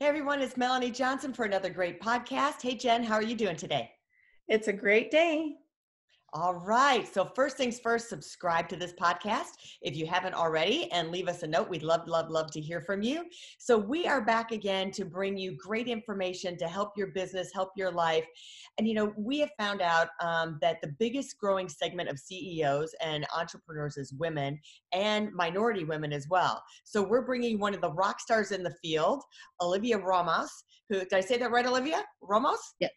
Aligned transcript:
Hey 0.00 0.06
everyone, 0.06 0.40
it's 0.40 0.56
Melanie 0.56 0.92
Johnson 0.92 1.32
for 1.32 1.44
another 1.44 1.70
great 1.70 2.00
podcast. 2.00 2.62
Hey 2.62 2.76
Jen, 2.76 3.02
how 3.02 3.14
are 3.14 3.22
you 3.22 3.34
doing 3.34 3.56
today? 3.56 3.90
It's 4.46 4.68
a 4.68 4.72
great 4.72 5.10
day. 5.10 5.56
All 6.34 6.56
right. 6.56 7.08
So, 7.12 7.32
first 7.34 7.56
things 7.56 7.80
first, 7.80 8.10
subscribe 8.10 8.68
to 8.68 8.76
this 8.76 8.92
podcast 8.92 9.52
if 9.80 9.96
you 9.96 10.06
haven't 10.06 10.34
already 10.34 10.92
and 10.92 11.10
leave 11.10 11.26
us 11.26 11.42
a 11.42 11.46
note. 11.46 11.70
We'd 11.70 11.82
love, 11.82 12.06
love, 12.06 12.28
love 12.28 12.50
to 12.50 12.60
hear 12.60 12.82
from 12.82 13.00
you. 13.00 13.24
So, 13.56 13.78
we 13.78 14.06
are 14.06 14.20
back 14.20 14.52
again 14.52 14.90
to 14.90 15.06
bring 15.06 15.38
you 15.38 15.56
great 15.56 15.88
information 15.88 16.58
to 16.58 16.68
help 16.68 16.92
your 16.98 17.06
business, 17.08 17.50
help 17.54 17.70
your 17.78 17.90
life. 17.90 18.26
And, 18.76 18.86
you 18.86 18.92
know, 18.92 19.14
we 19.16 19.38
have 19.38 19.48
found 19.58 19.80
out 19.80 20.08
um, 20.20 20.58
that 20.60 20.82
the 20.82 20.94
biggest 20.98 21.38
growing 21.38 21.66
segment 21.66 22.10
of 22.10 22.18
CEOs 22.18 22.94
and 23.02 23.26
entrepreneurs 23.34 23.96
is 23.96 24.12
women 24.12 24.60
and 24.92 25.32
minority 25.32 25.84
women 25.84 26.12
as 26.12 26.26
well. 26.28 26.62
So, 26.84 27.02
we're 27.02 27.24
bringing 27.24 27.58
one 27.58 27.72
of 27.72 27.80
the 27.80 27.92
rock 27.92 28.20
stars 28.20 28.52
in 28.52 28.62
the 28.62 28.74
field, 28.82 29.22
Olivia 29.62 29.96
Ramos, 29.96 30.64
who, 30.90 30.98
did 30.98 31.14
I 31.14 31.20
say 31.20 31.38
that 31.38 31.50
right, 31.50 31.66
Olivia? 31.66 32.04
Ramos? 32.20 32.74
Yeah. 32.80 32.88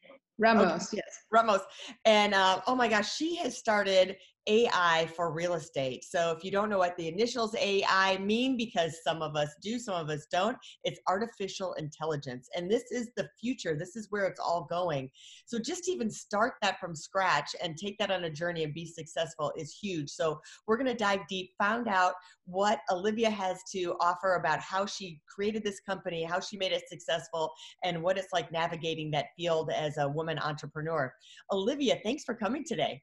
Ramos, 0.42 0.88
okay. 0.88 1.02
yes. 1.06 1.20
Ramos. 1.32 1.62
And 2.06 2.34
uh, 2.34 2.62
oh 2.68 2.76
my 2.76 2.88
gosh, 2.88 3.16
she 3.16 3.36
has 3.38 3.58
started 3.58 4.18
AI 4.48 5.08
for 5.16 5.32
real 5.32 5.54
estate. 5.54 6.04
So 6.04 6.32
if 6.32 6.44
you 6.44 6.52
don't 6.52 6.70
know 6.70 6.80
what 6.80 6.98
the 6.98 7.08
initials 7.08 7.56
AI 7.56 8.18
mean, 8.18 8.58
because 8.58 8.98
some 9.04 9.22
of 9.22 9.36
us 9.36 9.50
do, 9.62 9.78
some 9.78 9.96
of 9.96 10.10
us 10.10 10.26
don't, 10.32 10.58
it's 10.84 11.00
artificial 11.08 11.74
intelligence. 11.74 12.50
And 12.56 12.70
this 12.70 12.92
is 12.92 13.12
the 13.16 13.30
future. 13.40 13.78
This 13.78 13.96
is 13.96 14.08
where 14.10 14.26
it's 14.26 14.40
all 14.40 14.66
going. 14.70 15.10
So 15.46 15.60
just 15.60 15.88
even 15.88 16.10
start 16.10 16.54
that 16.62 16.80
from 16.80 16.96
scratch 16.96 17.56
and 17.64 17.78
take 17.78 17.98
that 18.00 18.12
on 18.12 18.24
a 18.24 18.30
journey 18.30 18.64
and 18.64 18.74
be 18.74 18.86
successful 18.86 19.52
is 19.56 19.78
huge. 19.80 20.10
So 20.10 20.40
we're 20.68 20.78
going 20.78 20.88
to 20.88 20.96
dive 20.96 21.22
deep, 21.30 21.52
found 21.60 21.88
out 21.88 22.14
what 22.46 22.80
Olivia 22.90 23.30
has 23.30 23.60
to 23.74 23.96
offer 24.02 24.36
about 24.36 24.60
how 24.60 24.86
she 24.86 25.22
created 25.34 25.64
this 25.64 25.80
company, 25.82 26.24
how 26.24 26.40
she 26.40 26.58
made 26.58 26.72
it 26.72 26.90
successful, 26.90 27.52
and 27.84 28.02
what 28.02 28.18
it's 28.18 28.34
like 28.34 28.52
navigating 28.52 29.12
that 29.12 29.28
field 29.38 29.72
as 29.72 29.98
a 29.98 30.10
woman 30.10 30.40
entrepreneur. 30.40 31.14
Olivia, 31.52 32.00
thanks 32.04 32.24
for 32.24 32.34
coming 32.34 32.64
today. 32.66 33.02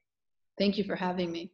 Thank 0.59 0.77
you 0.77 0.83
for 0.83 0.95
having 0.95 1.31
me. 1.31 1.51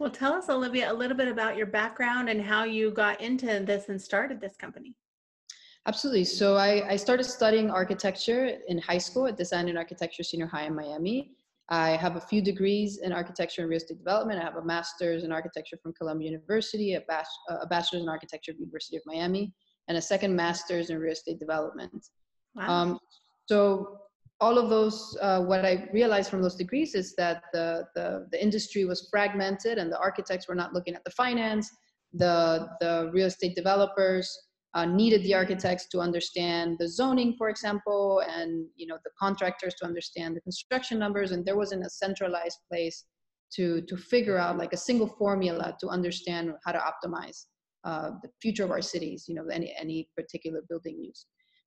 Well, 0.00 0.10
tell 0.10 0.32
us, 0.32 0.48
Olivia, 0.48 0.90
a 0.90 0.92
little 0.92 1.16
bit 1.16 1.28
about 1.28 1.56
your 1.56 1.66
background 1.66 2.28
and 2.28 2.40
how 2.42 2.64
you 2.64 2.90
got 2.90 3.20
into 3.20 3.46
this 3.60 3.90
and 3.90 4.00
started 4.00 4.40
this 4.40 4.56
company. 4.56 4.96
Absolutely. 5.86 6.24
So 6.24 6.56
I, 6.56 6.88
I 6.88 6.96
started 6.96 7.24
studying 7.24 7.70
architecture 7.70 8.58
in 8.66 8.78
high 8.78 8.98
school 8.98 9.26
at 9.26 9.36
Design 9.36 9.68
and 9.68 9.76
Architecture 9.76 10.22
Senior 10.22 10.46
High 10.46 10.64
in 10.64 10.74
Miami. 10.74 11.32
I 11.68 11.90
have 11.90 12.16
a 12.16 12.20
few 12.20 12.42
degrees 12.42 12.98
in 12.98 13.12
architecture 13.12 13.62
and 13.62 13.70
real 13.70 13.76
estate 13.76 13.98
development. 13.98 14.40
I 14.40 14.44
have 14.44 14.56
a 14.56 14.64
master's 14.64 15.24
in 15.24 15.30
architecture 15.30 15.76
from 15.82 15.92
Columbia 15.92 16.30
University, 16.30 16.94
a, 16.94 17.02
bach- 17.02 17.26
a 17.48 17.66
bachelor's 17.66 18.02
in 18.02 18.08
architecture 18.08 18.52
at 18.52 18.58
University 18.58 18.96
of 18.96 19.02
Miami, 19.06 19.52
and 19.88 19.96
a 19.96 20.02
second 20.02 20.34
master's 20.34 20.90
in 20.90 20.98
real 20.98 21.12
estate 21.12 21.38
development. 21.38 22.08
Wow. 22.54 22.70
Um, 22.70 22.98
so 23.46 24.00
all 24.40 24.58
of 24.58 24.68
those, 24.68 25.16
uh, 25.22 25.40
what 25.42 25.64
I 25.64 25.88
realized 25.92 26.30
from 26.30 26.42
those 26.42 26.56
degrees 26.56 26.94
is 26.94 27.14
that 27.16 27.44
the, 27.52 27.86
the, 27.94 28.26
the, 28.32 28.42
industry 28.42 28.84
was 28.84 29.08
fragmented 29.10 29.78
and 29.78 29.90
the 29.90 29.98
architects 29.98 30.48
were 30.48 30.54
not 30.54 30.72
looking 30.72 30.94
at 30.94 31.04
the 31.04 31.10
finance. 31.10 31.70
The, 32.12 32.68
the 32.80 33.10
real 33.12 33.26
estate 33.26 33.54
developers 33.54 34.36
uh, 34.74 34.84
needed 34.84 35.22
the 35.22 35.34
architects 35.34 35.86
to 35.88 36.00
understand 36.00 36.76
the 36.78 36.88
zoning, 36.88 37.36
for 37.38 37.48
example, 37.48 38.22
and 38.28 38.66
you 38.74 38.86
know 38.88 38.98
the 39.04 39.10
contractors 39.18 39.74
to 39.76 39.84
understand 39.84 40.36
the 40.36 40.40
construction 40.40 40.98
numbers. 40.98 41.30
And 41.30 41.46
there 41.46 41.56
wasn't 41.56 41.86
a 41.86 41.90
centralized 41.90 42.58
place 42.68 43.04
to, 43.54 43.82
to 43.82 43.96
figure 43.96 44.36
out 44.36 44.58
like 44.58 44.72
a 44.72 44.76
single 44.76 45.06
formula 45.06 45.76
to 45.80 45.88
understand 45.88 46.52
how 46.64 46.72
to 46.72 46.78
optimize 46.78 47.44
uh, 47.84 48.10
the 48.22 48.28
future 48.40 48.64
of 48.64 48.70
our 48.70 48.82
cities, 48.82 49.26
you 49.28 49.34
know, 49.34 49.46
any, 49.52 49.74
any 49.78 50.08
particular 50.16 50.60
building 50.68 50.98
use. 50.98 51.26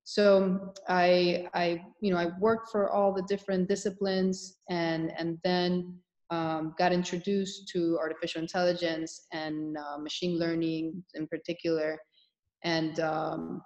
So 0.10 0.74
I, 0.88 1.50
I, 1.54 1.84
you 2.00 2.14
know, 2.14 2.18
I 2.18 2.28
worked 2.40 2.72
for 2.72 2.90
all 2.90 3.14
the 3.14 3.24
different 3.24 3.68
disciplines 3.68 4.56
and, 4.70 5.12
and 5.18 5.38
then 5.44 6.00
um, 6.30 6.74
got 6.80 6.94
introduced 6.94 7.68
to 7.74 7.98
artificial 8.00 8.42
intelligence 8.42 9.28
and 9.34 9.76
uh, 9.76 9.98
machine 9.98 10.40
learning 10.40 11.04
in 11.16 11.28
particular, 11.28 12.00
and, 12.64 13.02
um, 13.02 13.62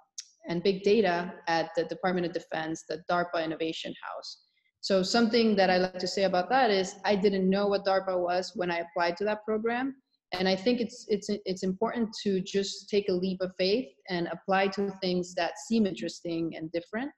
and 0.48 0.64
big 0.64 0.82
data 0.82 1.32
at 1.46 1.70
the 1.76 1.84
Department 1.84 2.26
of 2.26 2.32
Defense, 2.32 2.82
the 2.88 3.04
DARPA 3.08 3.44
Innovation 3.44 3.94
House. 4.02 4.38
So 4.80 5.04
something 5.04 5.54
that 5.54 5.70
I 5.70 5.78
like 5.78 6.00
to 6.00 6.08
say 6.08 6.24
about 6.24 6.50
that 6.50 6.72
is 6.72 6.96
I 7.04 7.14
didn't 7.14 7.48
know 7.48 7.68
what 7.68 7.84
DARPA 7.84 8.18
was 8.18 8.50
when 8.56 8.68
I 8.68 8.78
applied 8.78 9.16
to 9.18 9.24
that 9.26 9.44
program 9.44 9.94
and 10.32 10.48
i 10.48 10.56
think 10.56 10.80
it's 10.80 11.04
it's 11.08 11.28
it's 11.44 11.62
important 11.62 12.08
to 12.22 12.40
just 12.40 12.88
take 12.88 13.08
a 13.08 13.12
leap 13.12 13.40
of 13.40 13.52
faith 13.58 13.88
and 14.08 14.28
apply 14.32 14.66
to 14.66 14.90
things 15.00 15.34
that 15.34 15.58
seem 15.68 15.86
interesting 15.86 16.54
and 16.56 16.70
different 16.72 17.10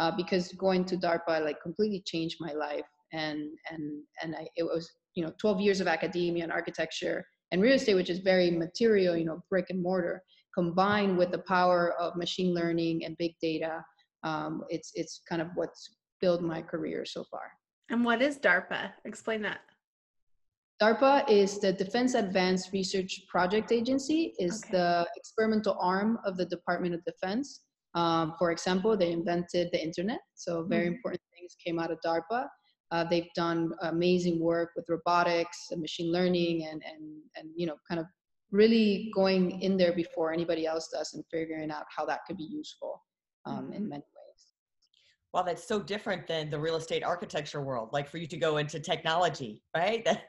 uh, 0.00 0.10
because 0.16 0.52
going 0.52 0.84
to 0.84 0.96
darpa 0.96 1.44
like 1.44 1.60
completely 1.60 2.02
changed 2.06 2.36
my 2.40 2.52
life. 2.52 2.86
And 3.12 3.50
and 3.70 4.02
and 4.22 4.34
I, 4.34 4.48
it 4.56 4.62
was 4.62 4.90
you 5.14 5.24
know 5.24 5.32
12 5.38 5.60
years 5.60 5.80
of 5.80 5.88
academia 5.88 6.44
and 6.44 6.52
architecture 6.52 7.26
and 7.50 7.60
real 7.60 7.74
estate 7.74 7.94
which 7.94 8.10
is 8.10 8.20
very 8.20 8.50
material 8.52 9.16
you 9.16 9.24
know 9.24 9.42
brick 9.50 9.66
and 9.70 9.82
mortar 9.82 10.22
combined 10.54 11.18
with 11.18 11.32
the 11.32 11.38
power 11.38 11.94
of 12.00 12.14
machine 12.14 12.54
learning 12.54 13.04
and 13.04 13.16
big 13.18 13.32
data 13.42 13.84
um, 14.22 14.62
it's 14.68 14.92
it's 14.94 15.22
kind 15.28 15.42
of 15.42 15.48
what's 15.56 15.96
built 16.20 16.40
my 16.40 16.62
career 16.62 17.04
so 17.04 17.24
far. 17.24 17.50
And 17.88 18.04
what 18.04 18.22
is 18.22 18.38
darpa? 18.38 18.92
Explain 19.04 19.42
that 19.42 19.60
DARPA 20.80 21.28
is 21.28 21.58
the 21.58 21.74
Defense 21.74 22.14
Advanced 22.14 22.72
Research 22.72 23.20
Project 23.28 23.70
Agency, 23.70 24.34
is 24.38 24.64
okay. 24.64 24.78
the 24.78 25.08
experimental 25.14 25.76
arm 25.78 26.18
of 26.24 26.38
the 26.38 26.46
Department 26.46 26.94
of 26.94 27.04
Defense. 27.04 27.60
Um, 27.94 28.34
for 28.38 28.50
example, 28.50 28.96
they 28.96 29.12
invented 29.12 29.68
the 29.72 29.82
internet, 29.82 30.20
so 30.34 30.62
very 30.62 30.86
mm-hmm. 30.86 30.94
important 30.94 31.20
things 31.38 31.54
came 31.62 31.78
out 31.78 31.90
of 31.90 31.98
DARPA. 32.04 32.46
Uh, 32.92 33.04
they've 33.04 33.28
done 33.34 33.72
amazing 33.82 34.40
work 34.40 34.70
with 34.74 34.86
robotics 34.88 35.68
and 35.70 35.82
machine 35.82 36.10
learning, 36.10 36.66
and 36.70 36.82
and 36.90 37.18
and 37.36 37.50
you 37.54 37.66
know, 37.66 37.76
kind 37.86 38.00
of 38.00 38.06
really 38.50 39.10
going 39.14 39.60
in 39.60 39.76
there 39.76 39.92
before 39.92 40.32
anybody 40.32 40.66
else 40.66 40.88
does 40.88 41.12
and 41.12 41.22
figuring 41.30 41.70
out 41.70 41.84
how 41.94 42.06
that 42.06 42.20
could 42.26 42.38
be 42.38 42.44
useful 42.50 43.02
um, 43.44 43.64
mm-hmm. 43.64 43.72
in 43.74 43.88
many 43.88 44.02
ways. 44.02 44.46
Well, 45.32 45.44
that's 45.44 45.66
so 45.66 45.78
different 45.78 46.26
than 46.26 46.50
the 46.50 46.58
real 46.58 46.76
estate 46.76 47.04
architecture 47.04 47.62
world. 47.62 47.90
Like 47.92 48.08
for 48.08 48.18
you 48.18 48.26
to 48.26 48.36
go 48.36 48.56
into 48.56 48.80
technology, 48.80 49.62
right? 49.76 50.04
That 50.10 50.22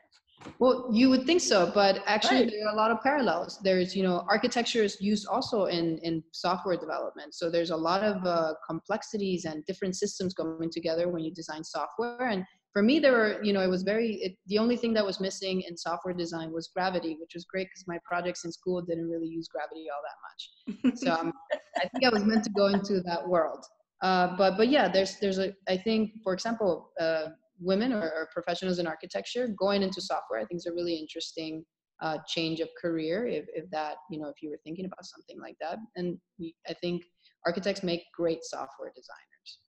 well, 0.59 0.89
you 0.91 1.09
would 1.09 1.25
think 1.25 1.41
so, 1.41 1.71
but 1.73 2.03
actually 2.05 2.41
right. 2.41 2.51
there 2.51 2.67
are 2.67 2.73
a 2.73 2.75
lot 2.75 2.91
of 2.91 3.01
parallels. 3.01 3.59
There's, 3.63 3.95
you 3.95 4.03
know, 4.03 4.25
architecture 4.29 4.83
is 4.83 4.97
used 5.01 5.27
also 5.27 5.65
in, 5.65 5.97
in 5.99 6.23
software 6.31 6.77
development. 6.77 7.33
So 7.33 7.49
there's 7.49 7.71
a 7.71 7.75
lot 7.75 8.03
of 8.03 8.25
uh, 8.25 8.53
complexities 8.67 9.45
and 9.45 9.65
different 9.65 9.95
systems 9.95 10.33
coming 10.33 10.69
together 10.69 11.09
when 11.09 11.23
you 11.23 11.31
design 11.31 11.63
software. 11.63 12.29
And 12.29 12.45
for 12.73 12.81
me, 12.81 12.99
there 12.99 13.13
were, 13.13 13.43
you 13.43 13.53
know, 13.53 13.61
it 13.61 13.69
was 13.69 13.83
very, 13.83 14.13
it, 14.15 14.33
the 14.47 14.57
only 14.57 14.77
thing 14.77 14.93
that 14.93 15.05
was 15.05 15.19
missing 15.19 15.61
in 15.67 15.75
software 15.75 16.13
design 16.13 16.51
was 16.51 16.67
gravity, 16.67 17.17
which 17.19 17.31
was 17.33 17.45
great 17.45 17.67
because 17.67 17.85
my 17.87 17.97
projects 18.05 18.45
in 18.45 18.51
school 18.51 18.81
didn't 18.81 19.09
really 19.09 19.27
use 19.27 19.47
gravity 19.47 19.87
all 19.89 20.01
that 20.03 20.17
much. 20.27 20.99
So 20.99 21.11
um, 21.11 21.33
I 21.77 21.87
think 21.89 22.05
I 22.05 22.09
was 22.09 22.23
meant 22.23 22.43
to 22.45 22.51
go 22.51 22.67
into 22.67 23.01
that 23.01 23.27
world. 23.27 23.65
Uh, 24.01 24.35
but 24.35 24.57
but 24.57 24.67
yeah, 24.67 24.87
there's 24.87 25.19
there's 25.19 25.37
a 25.37 25.53
I 25.69 25.77
think 25.77 26.13
for 26.23 26.33
example, 26.33 26.91
uh, 26.99 27.27
women 27.61 27.93
or, 27.93 28.01
or, 28.01 28.29
professionals 28.33 28.79
in 28.79 28.87
architecture 28.87 29.47
going 29.57 29.83
into 29.83 30.01
software 30.01 30.39
i 30.39 30.45
think 30.45 30.59
is 30.59 30.65
a 30.65 30.73
really 30.73 30.95
interesting 30.95 31.63
uh, 32.01 32.17
change 32.27 32.59
of 32.59 32.69
career 32.81 33.27
if, 33.27 33.45
if 33.53 33.69
that 33.69 33.95
you 34.09 34.19
know 34.19 34.27
if 34.27 34.41
you 34.41 34.49
were 34.49 34.59
thinking 34.63 34.85
about 34.85 35.05
something 35.05 35.39
like 35.39 35.55
that 35.61 35.77
and 35.95 36.17
we, 36.39 36.55
i 36.67 36.73
think 36.73 37.03
architects 37.45 37.83
make 37.83 38.01
great 38.17 38.43
software 38.43 38.91
designers 38.95 39.59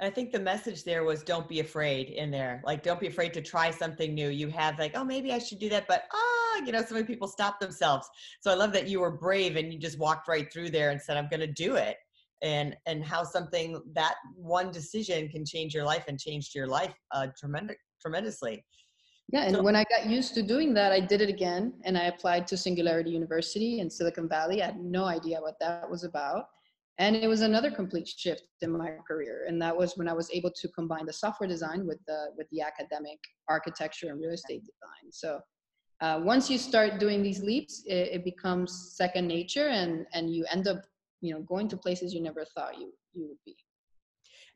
I 0.00 0.10
think 0.10 0.30
the 0.30 0.38
message 0.38 0.84
there 0.84 1.02
was 1.02 1.24
don't 1.24 1.48
be 1.48 1.58
afraid 1.58 2.10
in 2.10 2.30
there. 2.30 2.62
Like, 2.64 2.84
don't 2.84 3.00
be 3.00 3.08
afraid 3.08 3.34
to 3.34 3.42
try 3.42 3.72
something 3.72 4.14
new. 4.14 4.28
You 4.28 4.46
have 4.46 4.78
like, 4.78 4.92
oh, 4.94 5.02
maybe 5.02 5.32
I 5.32 5.40
should 5.40 5.58
do 5.58 5.68
that, 5.70 5.88
but 5.88 6.04
ah, 6.14 6.62
you 6.64 6.70
know, 6.70 6.82
so 6.82 6.94
many 6.94 7.04
people 7.04 7.26
stop 7.26 7.58
themselves. 7.58 8.08
So 8.40 8.52
I 8.52 8.54
love 8.54 8.72
that 8.74 8.86
you 8.86 9.00
were 9.00 9.10
brave 9.10 9.56
and 9.56 9.72
you 9.72 9.78
just 9.80 9.98
walked 9.98 10.28
right 10.28 10.52
through 10.52 10.70
there 10.70 10.90
and 10.90 11.02
said, 11.02 11.16
I'm 11.16 11.28
going 11.28 11.40
to 11.40 11.48
do 11.48 11.74
it 11.74 11.96
and 12.42 12.76
and 12.86 13.04
how 13.04 13.24
something 13.24 13.80
that 13.92 14.14
one 14.34 14.70
decision 14.70 15.28
can 15.28 15.44
change 15.44 15.74
your 15.74 15.84
life 15.84 16.04
and 16.08 16.18
changed 16.18 16.54
your 16.54 16.66
life 16.66 16.94
uh, 17.12 17.26
tremendous 17.38 17.76
tremendously. 18.00 18.64
Yeah, 19.30 19.42
and 19.42 19.56
so, 19.56 19.62
when 19.62 19.76
I 19.76 19.84
got 19.90 20.06
used 20.06 20.34
to 20.34 20.42
doing 20.42 20.72
that, 20.74 20.90
I 20.90 21.00
did 21.00 21.20
it 21.20 21.28
again, 21.28 21.74
and 21.84 21.98
I 21.98 22.04
applied 22.04 22.46
to 22.46 22.56
Singularity 22.56 23.10
University 23.10 23.80
in 23.80 23.90
Silicon 23.90 24.26
Valley. 24.28 24.62
I 24.62 24.66
had 24.66 24.80
no 24.80 25.04
idea 25.04 25.38
what 25.40 25.56
that 25.60 25.90
was 25.90 26.04
about, 26.04 26.46
and 26.98 27.14
it 27.14 27.28
was 27.28 27.42
another 27.42 27.70
complete 27.70 28.08
shift 28.08 28.42
in 28.60 28.76
my 28.76 28.90
career 29.06 29.44
and 29.48 29.60
that 29.62 29.76
was 29.76 29.96
when 29.96 30.08
i 30.08 30.12
was 30.12 30.30
able 30.32 30.50
to 30.50 30.68
combine 30.68 31.06
the 31.06 31.12
software 31.12 31.48
design 31.48 31.86
with 31.86 31.98
the 32.06 32.26
with 32.36 32.48
the 32.50 32.60
academic 32.60 33.18
architecture 33.48 34.08
and 34.10 34.20
real 34.20 34.32
estate 34.32 34.60
design 34.60 35.10
so 35.10 35.40
uh, 36.00 36.20
once 36.22 36.48
you 36.48 36.58
start 36.58 37.00
doing 37.00 37.22
these 37.22 37.42
leaps 37.42 37.82
it, 37.86 38.08
it, 38.12 38.24
becomes 38.24 38.94
second 38.96 39.26
nature 39.26 39.68
and 39.68 40.06
and 40.12 40.32
you 40.32 40.44
end 40.50 40.68
up 40.68 40.82
you 41.20 41.34
know 41.34 41.40
going 41.42 41.68
to 41.68 41.76
places 41.76 42.14
you 42.14 42.22
never 42.22 42.44
thought 42.56 42.78
you 42.78 42.92
you 43.14 43.28
would 43.28 43.38
be. 43.44 43.56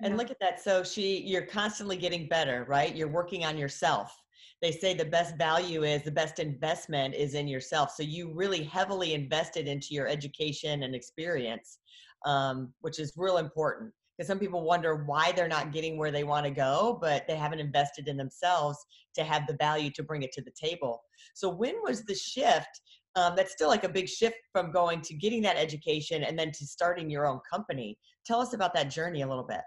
And 0.01 0.17
look 0.17 0.31
at 0.31 0.41
that. 0.41 0.61
So 0.61 0.83
she 0.83 1.21
you're 1.21 1.47
constantly 1.47 1.97
getting 1.97 2.29
better 2.29 2.65
right? 2.69 2.95
You're 2.95 3.09
working 3.09 3.45
on 3.45 3.57
yourself. 3.57 4.17
They 4.61 4.73
say 4.73 4.95
the 4.95 5.05
best 5.05 5.37
value 5.37 5.83
is 5.83 6.03
the 6.03 6.11
best 6.11 6.39
investment 6.39 7.15
is 7.15 7.35
in 7.35 7.49
yourself. 7.49 7.93
So 7.97 8.03
you 8.03 8.33
really 8.33 8.63
heavily 8.63 9.13
invested 9.13 9.67
into 9.67 9.89
your 9.91 10.07
education 10.09 10.85
and 10.85 10.95
experience 10.95 11.79
um, 12.25 12.73
which 12.81 12.99
is 12.99 13.13
real 13.17 13.39
important. 13.39 13.93
Because 14.17 14.29
some 14.29 14.39
people 14.39 14.63
wonder 14.63 15.05
why 15.07 15.33
they're 15.33 15.49
not 15.49 15.73
getting 15.73 15.97
where 15.97 16.11
they 16.11 16.25
want 16.25 16.45
to 16.45 16.51
go, 16.51 16.99
but 17.01 17.25
they 17.27 17.37
haven't 17.37 17.61
invested 17.61 18.09
in 18.09 18.17
themselves 18.17 18.79
to 19.15 19.25
have 19.25 19.47
the 19.47 19.57
value 19.57 19.91
to 19.93 20.03
bring 20.03 20.23
it 20.23 20.33
to 20.33 20.43
the 20.43 20.51
table. 20.51 21.03
So, 21.35 21.49
when 21.49 21.75
was 21.83 22.05
the 22.05 22.15
shift? 22.15 22.83
Um, 23.15 23.35
that's 23.37 23.53
still 23.53 23.69
like 23.69 23.85
a 23.85 23.89
big 23.89 24.09
shift 24.09 24.37
from 24.53 24.73
going 24.73 25.03
to 25.03 25.15
getting 25.15 25.43
that 25.43 25.57
education 25.57 26.25
and 26.25 26.39
then 26.39 26.51
to 26.53 26.67
starting 26.67 27.11
your 27.11 27.27
own 27.27 27.41
company. 27.51 27.99
Tell 28.25 28.41
us 28.41 28.55
about 28.55 28.73
that 28.75 28.91
journey 28.91 29.23
a 29.23 29.29
little 29.29 29.45
bit. 29.45 29.61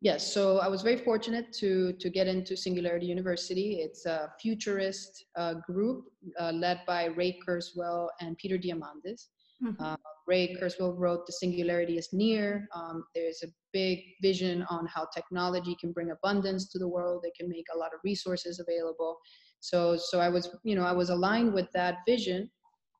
Yes, 0.00 0.32
so 0.32 0.58
I 0.58 0.68
was 0.68 0.82
very 0.82 0.98
fortunate 0.98 1.52
to 1.54 1.92
to 1.94 2.08
get 2.08 2.28
into 2.28 2.56
Singularity 2.56 3.06
University. 3.06 3.80
It's 3.80 4.06
a 4.06 4.32
futurist 4.40 5.24
uh, 5.36 5.54
group 5.66 6.04
uh, 6.38 6.52
led 6.52 6.82
by 6.86 7.06
Ray 7.06 7.40
Kurzweil 7.46 8.08
and 8.20 8.38
Peter 8.38 8.56
Diamandis. 8.56 9.26
Mm-hmm. 9.62 9.82
Uh, 9.82 9.96
Ray 10.28 10.54
Kurzweil 10.54 10.96
wrote 10.96 11.26
The 11.26 11.32
Singularity 11.32 11.98
is 11.98 12.10
Near. 12.12 12.68
Um, 12.74 13.04
there's 13.14 13.42
a 13.42 13.48
big 13.72 13.98
vision 14.22 14.64
on 14.70 14.86
how 14.86 15.08
technology 15.12 15.76
can 15.80 15.90
bring 15.90 16.10
abundance 16.12 16.68
to 16.70 16.78
the 16.78 16.86
world. 16.86 17.24
It 17.24 17.32
can 17.36 17.48
make 17.48 17.66
a 17.74 17.78
lot 17.78 17.92
of 17.92 17.98
resources 18.04 18.60
available. 18.60 19.18
So, 19.60 19.96
so 19.96 20.20
I 20.20 20.28
was, 20.28 20.54
you 20.62 20.76
know, 20.76 20.84
I 20.84 20.92
was 20.92 21.10
aligned 21.10 21.52
with 21.52 21.66
that 21.72 21.96
vision. 22.06 22.48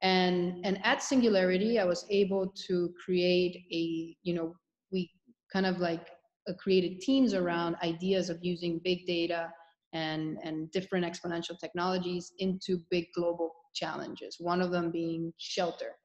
And, 0.02 0.64
and 0.64 0.78
at 0.84 1.02
Singularity, 1.02 1.78
I 1.78 1.84
was 1.84 2.06
able 2.10 2.52
to 2.66 2.92
create 3.04 3.64
a, 3.72 4.16
you 4.22 4.34
know, 4.34 4.54
we 4.92 5.10
kind 5.52 5.66
of 5.66 5.78
like 5.78 6.06
uh, 6.48 6.52
created 6.54 7.00
teams 7.00 7.34
around 7.34 7.76
ideas 7.82 8.30
of 8.30 8.38
using 8.42 8.80
big 8.84 9.06
data 9.06 9.50
and, 9.92 10.38
and 10.44 10.70
different 10.70 11.04
exponential 11.04 11.58
technologies 11.58 12.32
into 12.38 12.78
big 12.90 13.06
global 13.14 13.52
challenges. 13.74 14.36
One 14.38 14.60
of 14.60 14.70
them 14.70 14.90
being 14.90 15.32
shelter. 15.38 15.96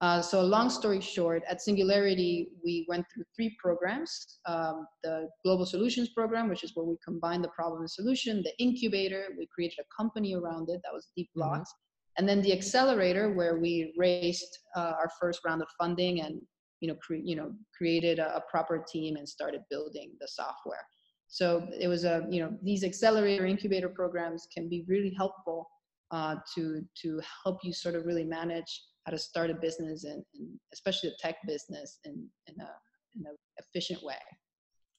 Uh, 0.00 0.22
so 0.22 0.40
long 0.42 0.70
story 0.70 1.00
short, 1.00 1.42
at 1.48 1.60
Singularity, 1.60 2.50
we 2.64 2.86
went 2.88 3.04
through 3.12 3.24
three 3.34 3.56
programs. 3.60 4.38
Um, 4.46 4.86
the 5.02 5.28
Global 5.44 5.66
Solutions 5.66 6.10
Program, 6.10 6.48
which 6.48 6.62
is 6.62 6.72
where 6.74 6.86
we 6.86 6.96
combine 7.04 7.42
the 7.42 7.48
problem 7.48 7.80
and 7.80 7.90
solution. 7.90 8.42
The 8.42 8.52
Incubator, 8.62 9.24
we 9.36 9.48
created 9.52 9.78
a 9.80 9.96
company 9.96 10.36
around 10.36 10.68
it 10.70 10.80
that 10.84 10.92
was 10.92 11.08
Deep. 11.16 11.28
Blocks. 11.34 11.70
Mm-hmm. 11.70 11.87
And 12.18 12.28
then 12.28 12.42
the 12.42 12.52
Accelerator, 12.52 13.32
where 13.32 13.58
we 13.58 13.94
raised 13.96 14.58
uh, 14.76 14.92
our 14.98 15.08
first 15.20 15.40
round 15.46 15.62
of 15.62 15.68
funding 15.78 16.20
and 16.20 16.40
you 16.80 16.88
know, 16.88 16.96
cre- 17.00 17.14
you 17.14 17.36
know 17.36 17.52
created 17.76 18.18
a, 18.18 18.36
a 18.36 18.42
proper 18.50 18.84
team 18.90 19.16
and 19.16 19.28
started 19.28 19.62
building 19.70 20.12
the 20.20 20.28
software. 20.28 20.86
So 21.28 21.68
it 21.78 21.88
was 21.88 22.04
a, 22.04 22.26
you 22.30 22.40
know, 22.40 22.56
these 22.62 22.84
accelerator 22.84 23.46
incubator 23.46 23.88
programs 23.88 24.48
can 24.52 24.68
be 24.68 24.84
really 24.88 25.12
helpful 25.16 25.68
uh, 26.10 26.36
to, 26.54 26.82
to 27.02 27.20
help 27.44 27.58
you 27.62 27.72
sort 27.72 27.94
of 27.94 28.06
really 28.06 28.24
manage 28.24 28.82
how 29.04 29.12
to 29.12 29.18
start 29.18 29.50
a 29.50 29.54
business 29.54 30.04
and, 30.04 30.24
and 30.34 30.48
especially 30.72 31.10
a 31.10 31.12
tech 31.20 31.36
business 31.46 31.98
in, 32.04 32.26
in 32.46 32.54
a 32.60 32.70
in 33.16 33.26
an 33.26 33.36
efficient 33.58 34.02
way. 34.02 34.14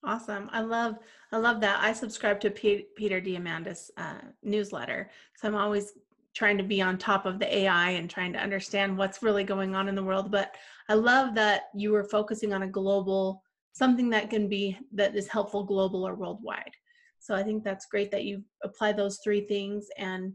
Awesome. 0.06 0.50
I 0.51 0.62
love 0.62 0.95
I 1.31 1.38
love 1.38 1.62
that. 1.62 1.80
I 1.81 1.94
subscribe 1.94 2.39
to 2.42 2.51
P- 2.51 2.86
Peter 2.95 3.19
Diamandis 3.19 3.89
uh, 3.98 4.21
newsletter, 4.44 5.10
so 5.36 5.48
I'm 5.48 5.56
always 5.56 5.94
trying 6.40 6.58
to 6.58 6.64
be 6.64 6.82
on 6.82 6.98
top 6.98 7.26
of 7.26 7.38
the 7.38 7.54
AI 7.54 7.90
and 7.92 8.10
trying 8.10 8.32
to 8.32 8.40
understand 8.40 8.98
what's 8.98 9.22
really 9.22 9.44
going 9.44 9.76
on 9.76 9.90
in 9.90 9.94
the 9.94 10.04
world. 10.04 10.32
But 10.32 10.56
I 10.88 10.94
love 10.94 11.36
that 11.36 11.64
you 11.76 11.92
were 11.92 12.06
focusing 12.06 12.54
on 12.54 12.64
a 12.64 12.68
global 12.68 13.44
something 13.74 14.10
that 14.10 14.30
can 14.30 14.48
be 14.48 14.78
that 14.94 15.16
is 15.18 15.28
helpful 15.28 15.66
global 15.66 16.08
or 16.08 16.16
worldwide. 16.16 16.72
So 17.20 17.36
I 17.36 17.44
think 17.44 17.66
that's 17.66 17.88
great 17.88 18.10
that 18.12 18.24
you 18.24 18.42
apply 18.64 18.94
those 18.94 19.20
three 19.22 19.42
things 19.42 19.88
and 19.98 20.34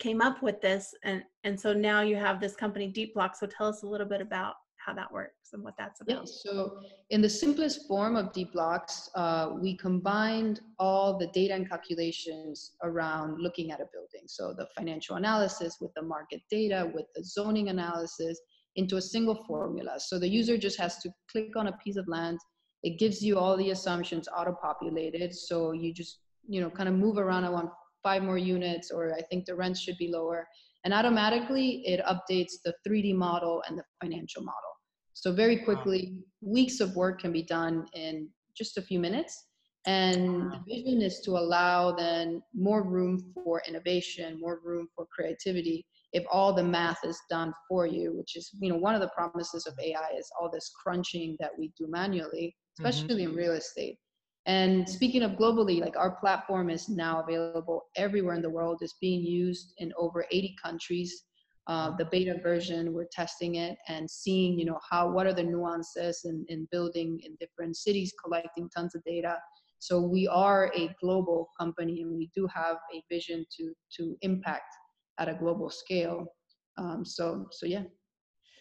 came 0.00 0.20
up 0.20 0.42
with 0.42 0.60
this 0.60 0.92
and 1.04 1.22
and 1.44 1.58
so 1.58 1.72
now 1.72 2.00
you 2.02 2.16
have 2.16 2.38
this 2.38 2.54
company 2.54 2.88
deep 2.88 3.14
block 3.14 3.34
so 3.34 3.46
tell 3.46 3.68
us 3.68 3.82
a 3.82 3.86
little 3.86 4.06
bit 4.06 4.20
about 4.20 4.54
how 4.86 4.94
that 4.94 5.12
works 5.12 5.50
and 5.52 5.62
what 5.62 5.74
that's 5.76 6.00
about. 6.00 6.14
yeah, 6.14 6.22
so 6.24 6.80
in 7.10 7.20
the 7.20 7.28
simplest 7.28 7.86
form 7.88 8.16
of 8.16 8.32
deep 8.32 8.52
blocks 8.52 9.10
uh, 9.16 9.50
we 9.60 9.76
combined 9.76 10.60
all 10.78 11.18
the 11.18 11.26
data 11.28 11.54
and 11.54 11.68
calculations 11.68 12.72
around 12.82 13.40
looking 13.40 13.72
at 13.72 13.80
a 13.80 13.86
building. 13.92 14.26
So 14.26 14.54
the 14.56 14.66
financial 14.76 15.16
analysis 15.16 15.76
with 15.80 15.92
the 15.96 16.02
market 16.02 16.40
data 16.50 16.90
with 16.94 17.06
the 17.14 17.24
zoning 17.24 17.68
analysis 17.68 18.40
into 18.76 18.96
a 18.96 19.02
single 19.02 19.44
formula. 19.46 19.98
So 19.98 20.18
the 20.18 20.28
user 20.28 20.56
just 20.56 20.78
has 20.78 20.98
to 20.98 21.10
click 21.30 21.56
on 21.56 21.66
a 21.66 21.76
piece 21.84 21.96
of 21.96 22.06
land. 22.08 22.38
It 22.82 22.98
gives 22.98 23.22
you 23.22 23.38
all 23.38 23.56
the 23.56 23.70
assumptions 23.70 24.28
auto 24.34 24.56
populated 24.62 25.34
so 25.34 25.72
you 25.72 25.92
just 25.92 26.20
you 26.48 26.60
know 26.60 26.70
kind 26.70 26.88
of 26.88 26.94
move 26.94 27.18
around 27.18 27.44
i 27.44 27.50
want 27.50 27.68
five 28.06 28.22
more 28.22 28.38
units, 28.38 28.92
or 28.92 29.12
I 29.14 29.22
think 29.22 29.46
the 29.46 29.56
rent 29.56 29.76
should 29.76 29.98
be 29.98 30.12
lower. 30.12 30.46
And 30.84 30.94
automatically 30.94 31.82
it 31.84 32.00
updates 32.04 32.52
the 32.64 32.72
3D 32.86 33.16
model 33.16 33.64
and 33.66 33.76
the 33.76 33.82
financial 34.00 34.42
model. 34.44 34.72
So 35.16 35.32
very 35.32 35.56
quickly, 35.56 36.18
weeks 36.42 36.80
of 36.80 36.94
work 36.94 37.22
can 37.22 37.32
be 37.32 37.42
done 37.42 37.86
in 37.94 38.28
just 38.54 38.76
a 38.76 38.82
few 38.82 39.00
minutes. 39.00 39.46
And 39.86 40.52
the 40.52 40.60
vision 40.68 41.00
is 41.00 41.20
to 41.20 41.30
allow 41.38 41.92
then 41.92 42.42
more 42.54 42.82
room 42.82 43.32
for 43.42 43.62
innovation, 43.66 44.38
more 44.38 44.60
room 44.62 44.88
for 44.94 45.06
creativity 45.06 45.86
if 46.12 46.22
all 46.30 46.52
the 46.52 46.62
math 46.62 46.98
is 47.02 47.18
done 47.30 47.54
for 47.66 47.86
you, 47.86 48.14
which 48.14 48.36
is, 48.36 48.50
you 48.60 48.68
know, 48.68 48.76
one 48.76 48.94
of 48.94 49.00
the 49.00 49.10
promises 49.16 49.66
of 49.66 49.74
AI 49.82 50.10
is 50.18 50.30
all 50.38 50.50
this 50.52 50.70
crunching 50.82 51.34
that 51.40 51.50
we 51.58 51.72
do 51.78 51.86
manually, 51.88 52.54
mm-hmm. 52.78 52.86
especially 52.86 53.22
mm-hmm. 53.22 53.32
in 53.32 53.36
real 53.36 53.52
estate. 53.52 53.98
And 54.44 54.86
speaking 54.86 55.22
of 55.22 55.32
globally, 55.32 55.80
like 55.80 55.96
our 55.96 56.16
platform 56.16 56.68
is 56.68 56.90
now 56.90 57.22
available 57.22 57.86
everywhere 57.96 58.34
in 58.34 58.42
the 58.42 58.50
world. 58.50 58.78
It's 58.82 58.96
being 59.00 59.22
used 59.22 59.72
in 59.78 59.94
over 59.98 60.26
80 60.30 60.54
countries. 60.62 61.24
Uh, 61.68 61.90
the 61.96 62.04
beta 62.06 62.38
version, 62.42 62.92
we're 62.92 63.08
testing 63.10 63.56
it 63.56 63.76
and 63.88 64.08
seeing, 64.08 64.56
you 64.58 64.64
know, 64.64 64.78
how 64.88 65.10
what 65.10 65.26
are 65.26 65.32
the 65.32 65.42
nuances 65.42 66.22
in, 66.24 66.44
in 66.48 66.68
building 66.70 67.20
in 67.24 67.36
different 67.40 67.76
cities, 67.76 68.14
collecting 68.22 68.68
tons 68.70 68.94
of 68.94 69.02
data. 69.04 69.36
So 69.80 70.00
we 70.00 70.28
are 70.28 70.72
a 70.76 70.94
global 71.00 71.50
company, 71.58 72.02
and 72.02 72.16
we 72.16 72.30
do 72.34 72.46
have 72.54 72.76
a 72.94 73.02
vision 73.10 73.44
to 73.58 73.74
to 73.96 74.16
impact 74.22 74.72
at 75.18 75.28
a 75.28 75.34
global 75.34 75.68
scale. 75.70 76.26
Um, 76.78 77.04
so 77.04 77.46
so 77.50 77.66
yeah. 77.66 77.82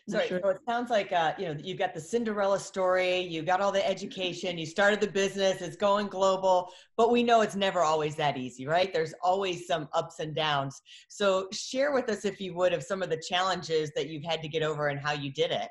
So, 0.07 0.19
sure. 0.19 0.39
so 0.43 0.50
it 0.50 0.59
sounds 0.67 0.91
like 0.91 1.12
uh, 1.12 1.33
you 1.39 1.45
know 1.45 1.57
you've 1.59 1.79
got 1.79 1.95
the 1.95 2.00
Cinderella 2.00 2.59
story, 2.59 3.21
you 3.21 3.41
got 3.41 3.59
all 3.59 3.71
the 3.71 3.85
education, 3.88 4.55
you 4.55 4.65
started 4.67 5.01
the 5.01 5.07
business, 5.07 5.62
it's 5.62 5.75
going 5.75 6.07
global, 6.07 6.71
but 6.95 7.12
we 7.12 7.24
know 7.24 7.41
it's 7.41 7.55
never 7.55 7.81
always 7.81 8.15
that 8.17 8.38
easy, 8.38 8.67
right? 8.67 8.93
There's 8.93 9.15
always 9.24 9.65
some 9.65 9.89
ups 9.93 10.19
and 10.19 10.35
downs. 10.35 10.79
So 11.07 11.47
share 11.51 11.91
with 11.91 12.07
us, 12.09 12.24
if 12.24 12.39
you 12.39 12.53
would, 12.53 12.71
of 12.71 12.83
some 12.83 13.01
of 13.01 13.09
the 13.09 13.17
challenges 13.17 13.91
that 13.95 14.07
you've 14.07 14.24
had 14.24 14.43
to 14.43 14.47
get 14.47 14.62
over 14.62 14.89
and 14.89 15.00
how 15.00 15.13
you 15.13 15.31
did 15.31 15.50
it. 15.50 15.69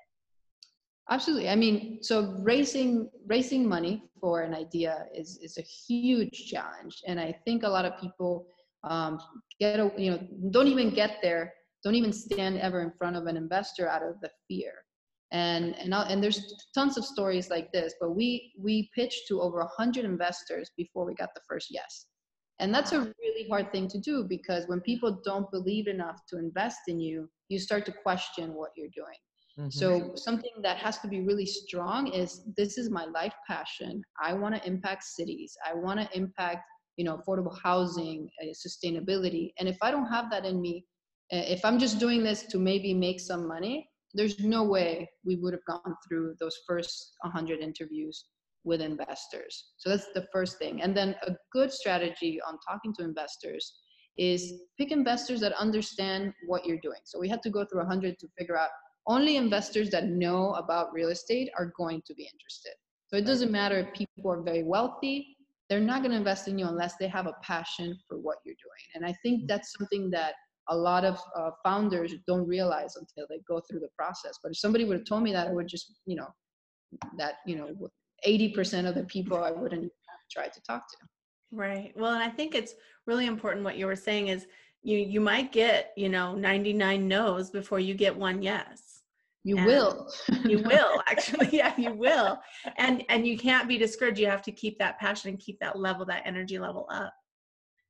Absolutely. 1.11 1.49
I 1.49 1.55
mean, 1.55 1.99
so 2.03 2.35
raising 2.41 3.11
raising 3.27 3.69
money 3.69 4.03
for 4.21 4.43
an 4.43 4.53
idea 4.53 5.07
is 5.15 5.39
is 5.43 5.59
a 5.59 5.63
huge 5.63 6.51
challenge, 6.51 7.03
and 7.07 7.21
I 7.21 7.39
think 7.45 7.63
a 7.63 7.69
lot 7.69 7.85
of 7.85 8.01
people 8.01 8.49
um, 8.83 9.21
get 9.61 9.79
a, 9.79 9.93
you 9.97 10.11
know 10.11 10.19
don't 10.51 10.67
even 10.67 10.93
get 10.93 11.19
there 11.23 11.53
don't 11.85 11.95
even 11.95 12.13
stand 12.13 12.59
ever 12.59 12.81
in 12.81 12.91
front 12.91 13.15
of 13.15 13.27
an 13.27 13.37
investor 13.37 13.89
out 13.89 14.03
of 14.03 14.21
the 14.21 14.31
fear. 14.49 14.73
And 15.33 15.75
and 15.79 15.93
and 15.95 16.23
there's 16.23 16.55
tons 16.75 16.97
of 16.97 17.05
stories 17.05 17.51
like 17.51 17.73
this 17.73 17.95
but 18.01 18.11
we 18.11 18.53
we 18.59 18.91
pitched 18.95 19.27
to 19.29 19.41
over 19.41 19.59
100 19.59 20.05
investors 20.05 20.71
before 20.77 21.05
we 21.05 21.15
got 21.15 21.35
the 21.35 21.41
first 21.49 21.69
yes. 21.71 22.07
And 22.61 22.73
that's 22.73 22.93
a 22.93 23.01
really 23.01 23.49
hard 23.49 23.73
thing 23.73 23.89
to 23.89 23.99
do 23.99 24.25
because 24.29 24.69
when 24.69 24.81
people 24.81 25.21
don't 25.25 25.51
believe 25.51 25.89
enough 25.89 26.21
to 26.29 26.39
invest 26.39 26.81
in 26.89 27.01
you 27.01 27.29
you 27.49 27.59
start 27.59 27.85
to 27.87 27.93
question 27.93 28.55
what 28.55 28.71
you're 28.77 28.95
doing. 28.95 29.19
Mm-hmm. 29.57 29.71
so 29.71 30.17
something 30.17 30.51
that 30.63 30.79
has 30.79 30.99
to 30.99 31.07
be 31.07 31.21
really 31.21 31.47
strong 31.47 32.09
is 32.09 32.43
this 32.57 32.77
is 32.77 32.91
my 32.91 33.05
life 33.05 33.35
passion. 33.47 34.03
I 34.21 34.33
want 34.33 34.57
to 34.57 34.67
impact 34.67 35.05
cities. 35.05 35.57
I 35.65 35.75
want 35.75 36.01
to 36.01 36.09
impact 36.17 36.65
you 36.97 37.05
know 37.05 37.19
affordable 37.19 37.57
housing 37.63 38.29
uh, 38.43 38.47
sustainability. 38.67 39.53
And 39.59 39.69
if 39.69 39.79
i 39.83 39.91
don't 39.91 40.07
have 40.07 40.31
that 40.31 40.45
in 40.45 40.61
me 40.61 40.85
Uh, 41.33 41.45
if 41.47 41.65
I'm 41.65 41.79
just 41.79 41.99
doing 41.99 42.23
this 42.23 42.45
to 42.45 42.59
maybe 42.59 42.95
make 42.95 43.21
some 43.21 43.47
money, 43.47 43.89
there's 44.15 44.39
no 44.41 44.63
way 44.63 45.11
we 45.25 45.37
would 45.37 45.53
have 45.53 45.65
gone 45.67 45.97
through 46.07 46.35
those 46.39 46.57
first 46.67 47.17
100 47.23 47.61
interviews 47.61 48.27
with 48.65 48.81
investors. 48.81 49.73
So 49.77 49.91
that's 49.91 50.09
the 50.15 50.27
first 50.33 50.59
thing. 50.59 50.83
And 50.83 50.97
then 50.97 51.15
a 51.27 51.33
good 51.53 51.73
strategy 51.73 52.41
on 52.47 52.59
talking 52.67 52.95
to 52.95 53.05
investors 53.05 53.75
is 54.17 54.53
pick 54.79 54.93
investors 54.93 55.41
that 55.41 55.53
understand 55.55 56.33
what 56.47 56.65
you're 56.65 56.79
doing. 56.81 57.01
So 57.05 57.19
we 57.19 57.29
had 57.29 57.43
to 57.43 57.51
go 57.51 57.65
through 57.65 57.81
100 57.81 58.19
to 58.19 58.29
figure 58.39 58.57
out 58.57 58.71
only 59.07 59.37
investors 59.37 59.91
that 59.91 60.07
know 60.07 60.55
about 60.55 60.93
real 60.93 61.11
estate 61.11 61.51
are 61.59 61.73
going 61.77 62.01
to 62.07 62.15
be 62.15 62.23
interested. 62.33 62.73
So 63.09 63.17
it 63.17 63.27
doesn't 63.27 63.51
matter 63.51 63.79
if 63.79 63.93
people 63.93 64.31
are 64.31 64.43
very 64.43 64.63
wealthy, 64.63 65.37
they're 65.69 65.81
not 65.81 66.01
going 66.01 66.13
to 66.13 66.17
invest 66.17 66.49
in 66.49 66.59
you 66.59 66.67
unless 66.67 66.97
they 66.97 67.09
have 67.09 67.27
a 67.27 67.35
passion 67.43 67.99
for 68.09 68.19
what 68.19 68.39
you're 68.45 68.55
doing. 68.55 68.85
And 68.95 69.05
I 69.05 69.15
think 69.23 69.41
mm-hmm. 69.41 69.47
that's 69.47 69.75
something 69.79 70.11
that 70.11 70.35
a 70.69 70.77
lot 70.77 71.05
of 71.05 71.21
uh, 71.37 71.51
founders 71.63 72.15
don't 72.27 72.47
realize 72.47 72.97
until 72.97 73.27
they 73.29 73.41
go 73.47 73.61
through 73.61 73.81
the 73.81 73.89
process. 73.97 74.39
But 74.43 74.53
if 74.53 74.59
somebody 74.59 74.85
would 74.85 74.97
have 74.97 75.07
told 75.07 75.23
me 75.23 75.33
that, 75.33 75.49
I 75.49 75.53
would 75.53 75.69
just, 75.69 75.93
you 76.07 76.17
know, 76.17 76.29
that, 77.19 77.35
you 77.47 77.57
know, 77.57 77.71
80% 78.27 78.89
of 78.89 78.95
the 78.95 79.05
people 79.05 79.43
I 79.43 79.51
wouldn't 79.51 79.83
have 79.83 79.91
tried 80.31 80.53
to 80.53 80.63
talk 80.63 80.89
to. 80.89 80.97
Right. 81.53 81.93
Well, 81.97 82.13
and 82.13 82.23
I 82.23 82.31
think 82.31 82.55
it's 82.55 82.75
really 83.07 83.27
important 83.27 83.65
what 83.65 83.77
you 83.77 83.87
were 83.87 83.97
saying 83.97 84.29
is 84.29 84.47
you 84.83 84.99
you 84.99 85.21
might 85.21 85.53
get, 85.53 85.93
you 85.97 86.09
know, 86.09 86.35
99 86.35 87.09
no's 87.09 87.51
before 87.51 87.81
you 87.81 87.95
get 87.95 88.15
one 88.15 88.43
yes. 88.43 89.03
You 89.45 89.59
And 89.59 89.67
will. 89.67 90.11
You 90.45 90.59
will 90.65 91.03
actually. 91.07 91.49
Yeah, 91.53 91.75
you 91.77 91.93
will. 91.93 92.39
And 92.79 93.05
and 93.09 93.27
you 93.27 93.39
can't 93.39 93.69
be 93.69 93.79
discouraged. 93.79 94.19
You 94.19 94.27
have 94.27 94.43
to 94.43 94.53
keep 94.53 94.79
that 94.79 94.99
passion 94.99 95.31
and 95.31 95.39
keep 95.39 95.59
that 95.61 95.79
level, 95.79 96.05
that 96.07 96.23
energy 96.25 96.59
level 96.59 96.89
up. 96.91 97.13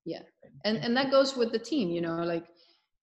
Yeah. 0.04 0.22
And 0.64 0.76
and 0.78 0.96
that 0.96 1.10
goes 1.10 1.36
with 1.36 1.52
the 1.52 1.58
team 1.58 1.88
you 1.90 2.00
know 2.00 2.16
like 2.16 2.46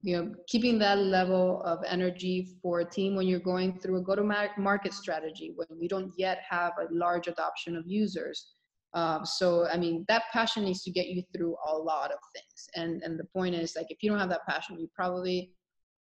you 0.03 0.17
know 0.17 0.33
keeping 0.47 0.79
that 0.79 0.97
level 0.97 1.61
of 1.63 1.79
energy 1.87 2.49
for 2.61 2.79
a 2.79 2.85
team 2.85 3.15
when 3.15 3.27
you're 3.27 3.39
going 3.39 3.79
through 3.79 3.97
a 3.97 4.01
go 4.01 4.15
to 4.15 4.23
market 4.57 4.93
strategy 4.93 5.53
when 5.55 5.67
you 5.79 5.87
don't 5.87 6.11
yet 6.17 6.39
have 6.49 6.73
a 6.79 6.93
large 6.93 7.27
adoption 7.27 7.75
of 7.75 7.83
users 7.85 8.53
um, 8.93 9.25
so 9.25 9.67
i 9.67 9.77
mean 9.77 10.03
that 10.07 10.23
passion 10.33 10.63
needs 10.65 10.83
to 10.83 10.91
get 10.91 11.07
you 11.07 11.23
through 11.33 11.55
a 11.71 11.75
lot 11.75 12.11
of 12.11 12.17
things 12.35 12.67
and 12.75 13.03
and 13.03 13.19
the 13.19 13.25
point 13.25 13.53
is 13.55 13.75
like 13.75 13.87
if 13.89 13.97
you 14.01 14.09
don't 14.09 14.19
have 14.19 14.29
that 14.29 14.45
passion 14.47 14.79
you 14.79 14.89
probably 14.95 15.53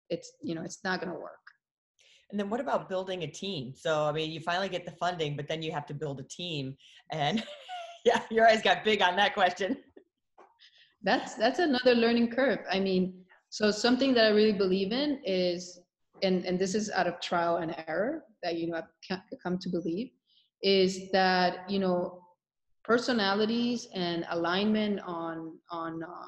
it's 0.10 0.34
you 0.41 0.55
know 0.55 0.62
it's 0.62 0.79
not 0.84 1.00
going 1.00 1.12
to 1.12 1.19
work 1.19 1.34
And 2.31 2.39
then 2.39 2.50
what 2.51 2.62
about 2.62 2.89
building 2.89 3.24
a 3.24 3.27
team? 3.43 3.74
So, 3.75 3.91
I 4.10 4.12
mean, 4.17 4.29
you 4.29 4.39
finally 4.39 4.69
get 4.69 4.84
the 4.86 4.96
funding, 5.03 5.31
but 5.36 5.48
then 5.50 5.63
you 5.65 5.72
have 5.77 5.88
to 5.91 5.96
build 6.01 6.17
a 6.19 6.27
team. 6.39 6.65
And 7.22 7.41
yeah, 8.10 8.22
your 8.29 8.46
eyes 8.50 8.62
got 8.62 8.84
big 8.89 9.01
on 9.08 9.15
that 9.22 9.34
question. 9.34 9.72
that's 11.03 11.36
that's 11.36 11.60
another 11.60 11.96
learning 11.96 12.29
curve 12.29 12.60
i 12.72 12.79
mean 12.79 13.13
so 13.50 13.72
something 13.72 14.13
that 14.13 14.25
i 14.25 14.29
really 14.29 14.53
believe 14.53 14.91
in 14.91 15.20
is 15.25 15.79
and 16.22 16.46
and 16.46 16.60
this 16.60 16.75
is 16.75 16.89
out 16.91 17.08
of 17.08 17.20
trial 17.20 17.58
and 17.58 17.75
error 17.88 18.24
that 18.44 18.56
you 18.56 18.68
know 18.68 18.77
i've 18.77 19.22
come 19.44 19.58
to 19.58 19.70
believe 19.70 20.10
is 20.62 21.10
that 21.12 21.70
you 21.70 21.79
know 21.79 22.22
personalities 22.84 23.88
and 23.94 24.25
alignment 24.32 25.00
on 25.06 25.58
on 25.70 26.01
uh, 26.03 26.27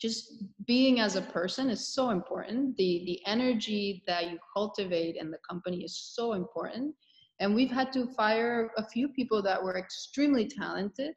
just 0.00 0.44
being 0.66 1.00
as 1.00 1.16
a 1.16 1.22
person 1.22 1.68
is 1.68 1.92
so 1.94 2.10
important. 2.10 2.76
The 2.76 3.02
the 3.04 3.20
energy 3.26 4.02
that 4.06 4.30
you 4.30 4.38
cultivate 4.54 5.16
in 5.16 5.30
the 5.30 5.38
company 5.48 5.82
is 5.82 6.12
so 6.14 6.32
important. 6.34 6.94
And 7.40 7.54
we've 7.54 7.70
had 7.70 7.92
to 7.94 8.06
fire 8.14 8.70
a 8.76 8.86
few 8.86 9.08
people 9.08 9.42
that 9.42 9.62
were 9.62 9.76
extremely 9.76 10.46
talented 10.46 11.14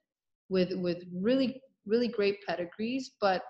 with 0.50 0.74
with 0.74 1.04
really 1.14 1.62
really 1.86 2.08
great 2.08 2.38
pedigrees, 2.48 3.12
but 3.22 3.44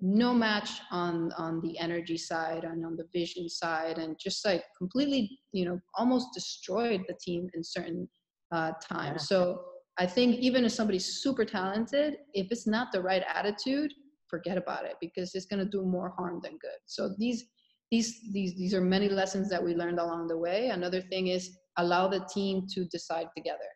no 0.00 0.34
match 0.34 0.70
on 0.90 1.32
on 1.38 1.60
the 1.62 1.78
energy 1.78 2.18
side 2.18 2.64
and 2.64 2.84
on 2.84 2.96
the 2.96 3.06
vision 3.12 3.48
side, 3.48 3.98
and 3.98 4.16
just 4.20 4.44
like 4.44 4.62
completely, 4.76 5.38
you 5.52 5.64
know, 5.64 5.80
almost 5.94 6.28
destroyed 6.34 7.02
the 7.08 7.14
team 7.24 7.48
in 7.54 7.64
certain 7.64 8.08
uh, 8.52 8.72
times. 8.82 9.22
Yeah. 9.30 9.36
So 9.36 9.64
I 9.98 10.06
think 10.06 10.36
even 10.36 10.64
if 10.64 10.72
somebody's 10.72 11.22
super 11.22 11.44
talented, 11.44 12.16
if 12.34 12.48
it's 12.50 12.66
not 12.66 12.92
the 12.92 13.00
right 13.00 13.22
attitude, 13.32 13.92
forget 14.28 14.58
about 14.58 14.84
it 14.84 14.96
because 15.00 15.34
it's 15.34 15.46
going 15.46 15.64
to 15.64 15.70
do 15.70 15.82
more 15.82 16.12
harm 16.16 16.40
than 16.42 16.52
good. 16.52 16.78
So 16.86 17.14
these 17.18 17.44
these 17.90 18.20
these 18.32 18.54
these 18.56 18.74
are 18.74 18.80
many 18.80 19.08
lessons 19.08 19.48
that 19.50 19.62
we 19.62 19.74
learned 19.74 19.98
along 19.98 20.26
the 20.26 20.36
way. 20.36 20.68
Another 20.68 21.00
thing 21.00 21.28
is 21.28 21.56
allow 21.78 22.08
the 22.08 22.26
team 22.32 22.66
to 22.74 22.84
decide 22.86 23.28
together 23.36 23.68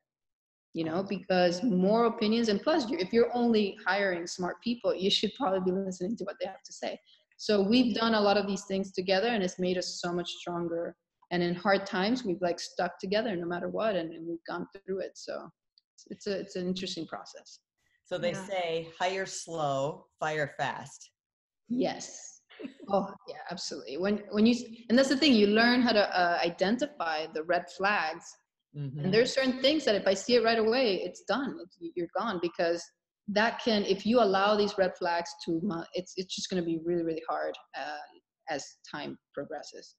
you 0.73 0.85
know 0.85 1.03
because 1.03 1.63
more 1.63 2.07
opinions 2.07 2.49
and 2.49 2.63
plus 2.63 2.87
if 2.91 3.13
you're 3.13 3.31
only 3.35 3.77
hiring 3.87 4.27
smart 4.27 4.57
people 4.63 4.95
you 4.95 5.11
should 5.11 5.33
probably 5.35 5.61
be 5.61 5.77
listening 5.77 6.17
to 6.17 6.25
what 6.25 6.37
they 6.41 6.47
have 6.47 6.63
to 6.65 6.73
say. 6.73 6.99
So 7.37 7.63
we've 7.63 7.95
done 7.95 8.15
a 8.15 8.21
lot 8.21 8.37
of 8.37 8.47
these 8.47 8.65
things 8.65 8.93
together 8.93 9.29
and 9.29 9.43
it's 9.43 9.59
made 9.59 9.79
us 9.79 10.01
so 10.03 10.13
much 10.13 10.31
stronger. 10.31 10.95
And 11.31 11.43
in 11.43 11.55
hard 11.55 11.87
times 11.87 12.23
we've 12.23 12.43
like 12.43 12.61
stuck 12.61 12.99
together 12.99 13.35
no 13.35 13.47
matter 13.47 13.69
what 13.69 13.97
and, 13.97 14.13
and 14.13 14.29
we've 14.29 14.45
gone 14.47 14.67
through 14.87 15.01
it. 15.01 15.13
So 15.15 15.49
it's, 15.95 16.07
it's 16.11 16.27
a 16.27 16.41
it's 16.41 16.57
an 16.57 16.67
interesting 16.69 17.07
process. 17.07 17.61
So 18.05 18.19
they 18.19 18.35
Yeah. 18.35 18.45
say 18.47 18.89
hire 18.99 19.27
slow, 19.27 20.07
fire 20.21 20.53
fast. 20.59 21.11
yes. 21.69 22.43
Oh 22.93 23.09
yeah 23.29 23.37
absolutely. 23.51 23.97
When 23.97 24.19
when 24.33 24.45
you 24.45 24.55
and 24.89 24.99
that's 24.99 25.09
the 25.09 25.17
thing 25.17 25.33
you 25.33 25.47
learn 25.47 25.81
how 25.81 25.93
to 25.93 26.05
uh, 26.21 26.39
identify 26.45 27.27
the 27.33 27.43
red 27.45 27.71
flags 27.71 28.37
Mhm. 28.77 29.05
and 29.05 29.13
there's 29.13 29.35
certain 29.35 29.61
things 29.61 29.85
that 29.85 29.95
if 29.95 30.07
i 30.07 30.15
see 30.15 30.35
it 30.35 30.45
right 30.45 30.59
away 30.59 30.97
it's 31.03 31.23
done 31.23 31.59
it's, 31.63 31.77
you're 31.95 32.09
gone 32.17 32.39
because 32.43 32.83
that 33.29 33.61
can 33.63 33.85
if 33.85 34.05
you 34.05 34.21
allow 34.21 34.57
these 34.57 34.77
red 34.79 34.93
flags 34.97 35.31
to 35.45 35.61
it's 35.95 36.13
it's 36.17 36.35
just 36.35 36.51
going 36.51 36.63
to 36.63 36.67
be 36.67 36.81
really 36.85 37.03
really 37.03 37.23
hard 37.29 37.55
uh, 37.77 37.99
as 38.49 38.65
time 38.91 39.17
progresses 39.35 39.97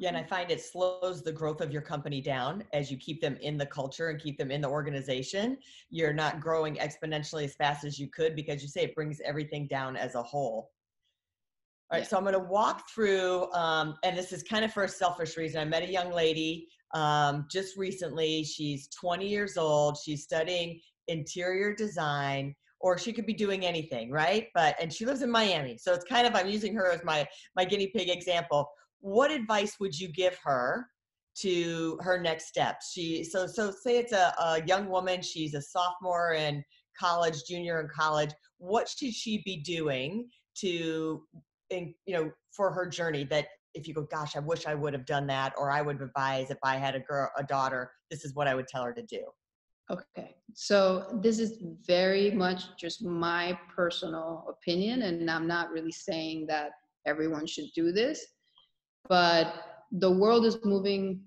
Yeah, 0.00 0.08
and 0.08 0.16
I 0.18 0.22
find 0.22 0.50
it 0.50 0.60
slows 0.60 1.22
the 1.22 1.32
growth 1.32 1.60
of 1.60 1.72
your 1.72 1.82
company 1.82 2.20
down 2.20 2.62
as 2.72 2.90
you 2.90 2.96
keep 2.98 3.20
them 3.20 3.36
in 3.40 3.56
the 3.56 3.66
culture 3.66 4.10
and 4.10 4.20
keep 4.20 4.36
them 4.38 4.50
in 4.50 4.60
the 4.60 4.68
organization. 4.68 5.58
You're 5.90 6.12
not 6.12 6.40
growing 6.40 6.76
exponentially 6.76 7.44
as 7.44 7.54
fast 7.54 7.84
as 7.84 7.98
you 7.98 8.08
could 8.08 8.36
because 8.36 8.62
you 8.62 8.68
say 8.68 8.82
it 8.82 8.94
brings 8.94 9.20
everything 9.24 9.66
down 9.66 9.96
as 9.96 10.14
a 10.14 10.22
whole. 10.22 10.70
All 11.90 11.96
right, 11.98 12.02
Yeah. 12.02 12.08
so 12.08 12.16
I'm 12.18 12.22
going 12.22 12.34
to 12.34 12.38
walk 12.38 12.88
through, 12.90 13.50
um, 13.52 13.96
and 14.04 14.16
this 14.16 14.30
is 14.32 14.42
kind 14.42 14.62
of 14.64 14.72
for 14.72 14.84
a 14.84 14.88
selfish 14.88 15.38
reason. 15.38 15.58
I 15.60 15.64
met 15.64 15.82
a 15.82 15.90
young 15.90 16.12
lady 16.12 16.68
um, 16.94 17.46
just 17.50 17.76
recently. 17.76 18.44
She's 18.44 18.88
20 18.88 19.26
years 19.26 19.56
old. 19.56 19.96
She's 20.02 20.22
studying 20.22 20.80
interior 21.08 21.74
design, 21.74 22.54
or 22.80 22.98
she 22.98 23.12
could 23.12 23.26
be 23.26 23.34
doing 23.34 23.64
anything, 23.64 24.10
right? 24.10 24.48
But 24.54 24.76
and 24.80 24.92
she 24.92 25.06
lives 25.06 25.22
in 25.22 25.30
Miami, 25.30 25.78
so 25.78 25.92
it's 25.92 26.04
kind 26.04 26.26
of 26.26 26.34
I'm 26.34 26.48
using 26.48 26.74
her 26.74 26.90
as 26.90 27.04
my 27.04 27.26
my 27.56 27.64
guinea 27.64 27.88
pig 27.94 28.08
example 28.08 28.68
what 29.00 29.30
advice 29.30 29.76
would 29.80 29.98
you 29.98 30.08
give 30.08 30.36
her 30.42 30.86
to 31.36 31.98
her 32.00 32.20
next 32.20 32.48
steps 32.48 32.90
she 32.92 33.22
so 33.22 33.46
so 33.46 33.70
say 33.70 33.98
it's 33.98 34.12
a, 34.12 34.34
a 34.40 34.62
young 34.66 34.88
woman 34.88 35.22
she's 35.22 35.54
a 35.54 35.62
sophomore 35.62 36.32
in 36.32 36.62
college 36.98 37.44
junior 37.48 37.80
in 37.80 37.88
college 37.94 38.30
what 38.58 38.88
should 38.88 39.14
she 39.14 39.40
be 39.44 39.58
doing 39.58 40.28
to 40.56 41.22
in, 41.70 41.94
you 42.06 42.14
know 42.14 42.30
for 42.50 42.72
her 42.72 42.86
journey 42.86 43.24
that 43.24 43.46
if 43.78 43.86
you 43.88 43.94
go 43.94 44.02
gosh 44.10 44.36
i 44.36 44.40
wish 44.40 44.66
i 44.66 44.74
would 44.74 44.92
have 44.92 45.06
done 45.06 45.26
that 45.26 45.52
or 45.56 45.70
i 45.70 45.80
would 45.80 46.00
advise 46.02 46.50
if 46.50 46.58
i 46.62 46.76
had 46.76 46.94
a 46.94 47.00
girl 47.00 47.30
a 47.38 47.44
daughter 47.44 47.90
this 48.10 48.24
is 48.24 48.34
what 48.34 48.48
i 48.48 48.54
would 48.54 48.68
tell 48.68 48.84
her 48.84 48.92
to 48.92 49.02
do. 49.02 49.22
Okay. 49.90 50.36
So 50.52 51.18
this 51.22 51.38
is 51.38 51.62
very 51.86 52.30
much 52.30 52.76
just 52.78 53.02
my 53.02 53.58
personal 53.74 54.44
opinion 54.48 55.02
and 55.02 55.30
i'm 55.30 55.46
not 55.46 55.70
really 55.70 55.92
saying 55.92 56.46
that 56.48 56.70
everyone 57.06 57.46
should 57.46 57.70
do 57.74 57.92
this 57.92 58.26
but 59.08 59.54
the 59.92 60.10
world 60.10 60.44
is 60.44 60.58
moving 60.64 61.22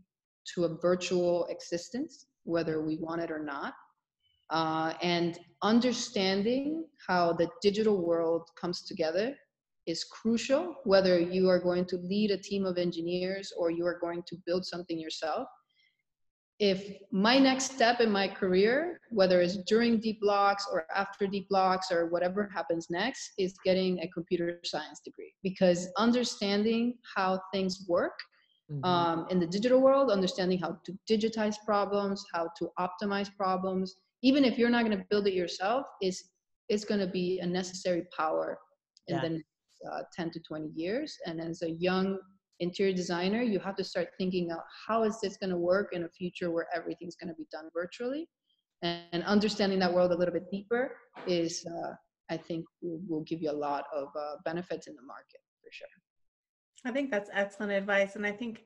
to 0.54 0.66
a 0.66 0.78
virtual 0.78 1.48
existence 1.48 2.28
whether 2.44 2.84
we 2.84 2.98
want 2.98 3.22
it 3.22 3.32
or 3.32 3.44
not 3.44 3.74
uh, 4.52 4.94
and 5.02 5.40
understanding 5.64 6.86
how 7.08 7.34
the 7.34 7.48
digital 7.62 8.06
world 8.06 8.50
comes 8.60 8.84
together 8.84 9.36
is 9.88 10.04
crucial 10.06 10.76
whether 10.84 11.20
you 11.20 11.50
are 11.50 11.60
going 11.60 11.86
to 11.86 11.98
lead 11.98 12.32
a 12.32 12.38
team 12.38 12.66
of 12.66 12.78
engineers 12.78 13.52
or 13.58 13.72
you 13.72 13.86
are 13.86 14.00
going 14.00 14.24
to 14.28 14.36
build 14.46 14.66
something 14.66 15.00
yourself 15.00 15.48
if 16.60 16.98
my 17.12 17.40
next 17.40 17.72
step 17.74 18.00
in 18.00 18.12
my 18.12 18.28
career 18.28 19.00
whether 19.10 19.42
it's 19.42 19.58
during 19.64 20.00
deep 20.00 20.20
blocks 20.22 20.68
or 20.72 20.86
after 20.96 21.26
deep 21.26 21.48
blocks 21.50 21.92
or 21.92 22.08
whatever 22.08 22.50
happens 22.54 22.88
next 22.90 23.32
is 23.38 23.56
getting 23.66 24.00
a 24.00 24.08
computer 24.10 24.60
science 24.64 25.02
degree 25.04 25.34
because 25.42 25.88
understanding 25.98 26.96
how 27.16 27.40
things 27.54 27.86
work 27.88 28.18
Mhm. 28.72 28.84
um, 28.84 29.28
in 29.30 29.40
the 29.40 29.48
digital 29.48 29.80
world, 29.82 30.10
understanding 30.12 30.58
how 30.58 30.80
to 30.86 30.98
digitize 31.10 31.56
problems, 31.66 32.24
how 32.34 32.50
to 32.58 32.72
optimize 32.80 33.30
problems, 33.36 33.96
even 34.24 34.46
if 34.46 34.58
you're 34.58 34.70
not 34.70 34.86
going 34.86 34.98
to 34.98 35.06
build 35.10 35.28
it 35.28 35.34
yourself, 35.34 35.86
is 36.02 36.32
is 36.70 36.86
going 36.86 37.00
to 37.00 37.08
be 37.08 37.40
a 37.40 37.46
necessary 37.46 38.04
power 38.16 38.58
in 39.08 39.16
Yeah. 39.16 39.22
the 39.22 39.30
next 39.30 39.46
uh, 39.90 40.04
10 40.14 40.32
to 40.32 40.40
20 40.40 40.70
years. 40.76 41.18
And 41.26 41.40
as 41.40 41.62
a 41.62 41.72
young 41.72 42.18
interior 42.60 42.94
designer, 42.94 43.42
you 43.42 43.60
have 43.60 43.76
to 43.76 43.84
start 43.84 44.10
thinking 44.18 44.52
out 44.52 44.64
how 44.88 45.04
is 45.04 45.20
this 45.20 45.38
going 45.38 45.50
to 45.50 45.58
work 45.58 45.90
in 45.94 46.04
a 46.04 46.10
future 46.10 46.52
where 46.52 46.68
everything's 46.74 47.16
going 47.16 47.30
to 47.30 47.36
be 47.36 47.48
done 47.52 47.70
virtually, 47.74 48.30
and, 48.84 49.02
and 49.12 49.24
understanding 49.24 49.80
that 49.80 49.94
world 49.94 50.12
a 50.12 50.16
little 50.16 50.34
bit 50.34 50.50
deeper 50.52 50.96
is, 51.28 51.66
uh, 51.66 51.94
I 52.30 52.38
think, 52.38 52.66
will, 52.82 53.02
will 53.08 53.24
give 53.24 53.42
you 53.42 53.52
a 53.52 53.60
lot 53.68 53.86
of 53.94 54.10
uh, 54.18 54.36
benefits 54.46 54.88
in 54.88 54.96
the 54.96 55.02
market 55.02 55.42
for 55.62 55.72
sure. 55.72 55.88
I 56.86 56.92
think 56.92 57.12
that's 57.12 57.30
excellent 57.34 57.72
advice, 57.72 58.16
and 58.16 58.26
I 58.26 58.32
think 58.32 58.64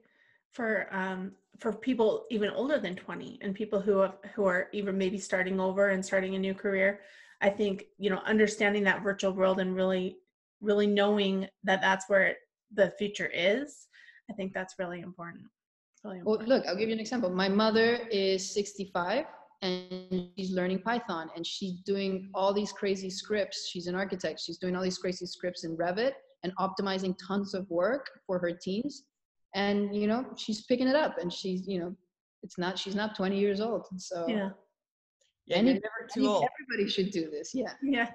for 0.52 0.88
um, 0.92 1.34
for 1.60 1.74
people 1.74 2.26
even 2.30 2.50
older 2.52 2.80
than 2.80 2.96
20 2.96 3.40
and 3.42 3.54
people 3.54 3.80
who 3.80 3.98
have, 4.00 4.16
who 4.34 4.46
are 4.46 4.68
even 4.72 4.98
maybe 4.98 5.18
starting 5.18 5.60
over 5.60 5.90
and 5.90 6.06
starting 6.06 6.36
a 6.36 6.40
new 6.40 6.54
career, 6.54 7.02
I 7.42 7.50
think 7.50 7.86
you 7.98 8.10
know 8.10 8.22
understanding 8.26 8.84
that 8.86 9.04
virtual 9.04 9.34
world 9.34 9.60
and 9.60 9.76
really 9.76 10.18
really 10.62 10.88
knowing 10.88 11.48
that 11.64 11.82
that's 11.82 12.10
where 12.10 12.36
the 12.74 12.92
future 12.98 13.30
is 13.34 13.88
I 14.30 14.34
think 14.34 14.54
that's 14.54 14.76
really 14.80 15.02
important. 15.02 15.46
Really 16.04 16.22
Well, 16.24 16.42
look, 16.46 16.66
I'll 16.66 16.76
give 16.76 16.90
you 16.90 16.96
an 16.96 17.00
example. 17.00 17.30
My 17.30 17.50
mother 17.50 18.00
is 18.12 18.54
65 18.54 19.26
and 19.62 20.30
she's 20.38 20.52
learning 20.52 20.82
Python 20.82 21.30
and 21.36 21.46
she's 21.46 21.82
doing 21.82 22.30
all 22.34 22.54
these 22.54 22.72
crazy 22.72 23.10
scripts. 23.10 23.70
She's 23.70 23.88
an 23.88 23.96
architect. 23.96 24.40
She's 24.40 24.58
doing 24.58 24.76
all 24.76 24.84
these 24.84 24.98
crazy 24.98 25.26
scripts 25.26 25.64
in 25.64 25.76
Revit 25.78 26.14
and 26.44 26.54
optimizing 26.58 27.16
tons 27.26 27.54
of 27.54 27.70
work 27.70 28.10
for 28.28 28.38
her 28.40 28.52
teams. 28.52 29.04
And, 29.54 29.96
you 29.96 30.08
know, 30.08 30.26
she's 30.38 30.64
picking 30.64 30.88
it 30.88 30.96
up 30.96 31.18
and 31.20 31.32
she's, 31.32 31.68
you 31.68 31.80
know, 31.80 31.96
it's 32.44 32.58
not, 32.58 32.78
she's 32.78 32.96
not 32.96 33.16
20 33.16 33.40
years 33.40 33.62
old. 33.62 33.88
So 33.98 34.26
yeah. 34.28 34.50
Yeah, 35.48 35.58
Any- 35.58 35.74
never 35.74 36.08
too 36.12 36.22
think 36.22 36.28
old. 36.28 36.46
everybody 36.60 36.90
should 36.90 37.12
do 37.12 37.30
this. 37.30 37.52
Yeah. 37.54 37.72
Yes. 37.84 38.12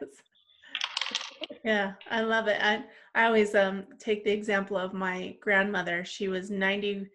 Yeah, 1.64 1.92
I 2.10 2.22
love 2.22 2.48
it. 2.48 2.58
I, 2.62 2.84
I 3.14 3.26
always 3.26 3.54
um, 3.54 3.84
take 3.98 4.24
the 4.24 4.30
example 4.30 4.76
of 4.78 4.94
my 4.94 5.36
grandmother. 5.40 6.04
She 6.04 6.28
was 6.28 6.50
90, 6.50 7.06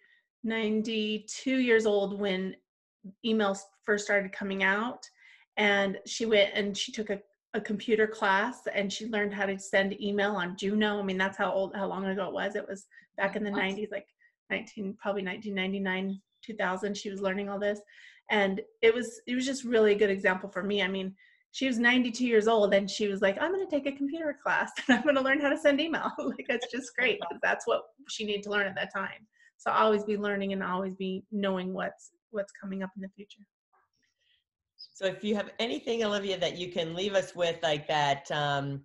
92 0.43 1.57
years 1.57 1.85
old 1.85 2.19
when 2.19 2.55
emails 3.25 3.59
first 3.83 4.05
started 4.05 4.31
coming 4.31 4.63
out. 4.63 5.09
And 5.57 5.97
she 6.05 6.25
went 6.25 6.51
and 6.53 6.77
she 6.77 6.91
took 6.91 7.09
a, 7.09 7.19
a 7.53 7.61
computer 7.61 8.07
class 8.07 8.67
and 8.73 8.91
she 8.91 9.07
learned 9.07 9.33
how 9.33 9.45
to 9.45 9.57
send 9.57 9.99
email 10.01 10.31
on 10.31 10.57
Juno. 10.57 10.99
I 10.99 11.03
mean, 11.03 11.17
that's 11.17 11.37
how 11.37 11.51
old, 11.51 11.75
how 11.75 11.87
long 11.87 12.05
ago 12.05 12.27
it 12.27 12.33
was. 12.33 12.55
It 12.55 12.67
was 12.67 12.85
back 13.17 13.35
in 13.35 13.43
the 13.43 13.51
What? 13.51 13.61
90s, 13.61 13.91
like 13.91 14.07
19, 14.51 14.97
probably 15.01 15.23
1999, 15.23 16.21
2000. 16.43 16.95
She 16.97 17.09
was 17.09 17.21
learning 17.21 17.49
all 17.49 17.59
this. 17.59 17.79
And 18.29 18.61
it 18.81 18.93
was, 18.93 19.21
it 19.27 19.35
was 19.35 19.45
just 19.45 19.63
really 19.63 19.93
a 19.93 19.97
good 19.97 20.09
example 20.09 20.49
for 20.49 20.61
me. 20.61 20.83
I 20.83 20.87
mean, 20.87 21.15
she 21.55 21.67
was 21.67 21.79
92 21.79 22.25
years 22.25 22.50
old 22.50 22.74
and 22.74 22.91
she 22.91 23.07
was 23.07 23.21
like 23.21 23.38
i'm 23.39 23.53
going 23.53 23.65
to 23.65 23.71
take 23.71 23.88
a 23.88 23.97
computer 23.97 24.38
class 24.43 24.71
and 24.88 24.97
i'm 24.97 25.03
going 25.03 25.15
to 25.15 25.21
learn 25.21 25.39
how 25.39 25.50
to 25.50 25.57
send 25.57 25.79
email 25.79 26.12
like 26.19 26.45
that's 26.50 26.67
just 26.69 26.93
great. 26.97 27.17
that's 27.41 27.65
what 27.65 27.83
she 28.09 28.25
needed 28.25 28.43
to 28.43 28.50
learn 28.50 28.67
at 28.67 28.75
that 28.75 28.93
time 28.93 29.25
so 29.57 29.71
always 29.71 30.03
be 30.03 30.17
learning 30.17 30.51
and 30.51 30.62
always 30.62 30.93
be 30.95 31.24
knowing 31.31 31.74
what's 31.74 32.12
what's 32.31 32.51
coming 32.62 32.83
up 32.83 32.89
in 32.97 33.01
the 33.01 33.09
future 33.15 33.41
So 34.93 35.05
if 35.05 35.24
you 35.24 35.35
have 35.35 35.51
anything, 35.59 36.03
Olivia, 36.03 36.38
that 36.38 36.57
you 36.57 36.67
can 36.71 36.93
leave 36.93 37.15
us 37.15 37.35
with, 37.35 37.57
like 37.63 37.85
that 37.88 38.29
um, 38.31 38.81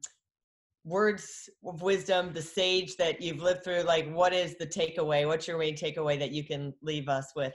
words 0.85 1.49
of 1.65 1.83
wisdom, 1.83 2.33
the 2.33 2.43
sage 2.43 2.97
that 2.97 3.21
you've 3.21 3.43
lived 3.43 3.63
through, 3.65 3.83
like 3.83 4.07
what 4.13 4.33
is 4.33 4.57
the 4.57 4.67
takeaway? 4.67 5.27
What's 5.27 5.47
your 5.49 5.59
main 5.59 5.77
takeaway 5.77 6.19
that 6.19 6.33
you 6.33 6.43
can 6.45 6.75
leave 6.83 7.09
us 7.09 7.33
with? 7.37 7.55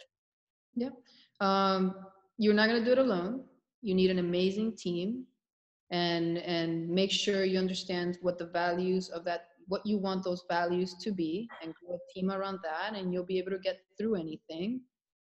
Um, 1.40 1.96
you're 2.38 2.54
not 2.54 2.68
going 2.70 2.80
to 2.80 2.86
do 2.86 2.94
it 2.94 3.04
alone. 3.08 3.44
You 3.86 3.94
need 3.94 4.10
an 4.10 4.18
amazing 4.18 4.76
team 4.76 5.26
and 5.92 6.40
and 6.40 6.90
make 6.90 7.12
sure 7.12 7.46
you 7.46 7.60
understand 7.60 8.18
what 8.24 8.40
the 8.40 8.48
values 8.48 9.10
of 9.10 9.24
that 9.26 9.42
what 9.68 9.86
you 9.86 10.00
want 10.00 10.24
those 10.24 10.44
values 10.50 10.96
to 11.02 11.12
be 11.12 11.48
and 11.62 11.74
grow 11.76 11.96
a 11.96 12.14
team 12.14 12.32
around 12.32 12.58
that 12.64 12.96
and 12.96 13.14
you'll 13.14 13.32
be 13.34 13.38
able 13.38 13.52
to 13.52 13.60
get 13.60 13.78
through 13.98 14.16
anything. 14.16 14.82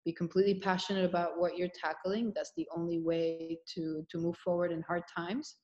Be 0.07 0.13
completely 0.13 0.55
passionate 0.55 1.05
about 1.05 1.39
what 1.39 1.59
you're 1.59 1.77
tackling. 1.79 2.33
That's 2.35 2.53
the 2.57 2.67
only 2.75 3.01
way 3.01 3.59
to 3.75 4.07
to 4.11 4.19
move 4.19 4.39
forward 4.39 4.73
in 4.73 4.81
hard 4.83 5.03
times. 5.15 5.57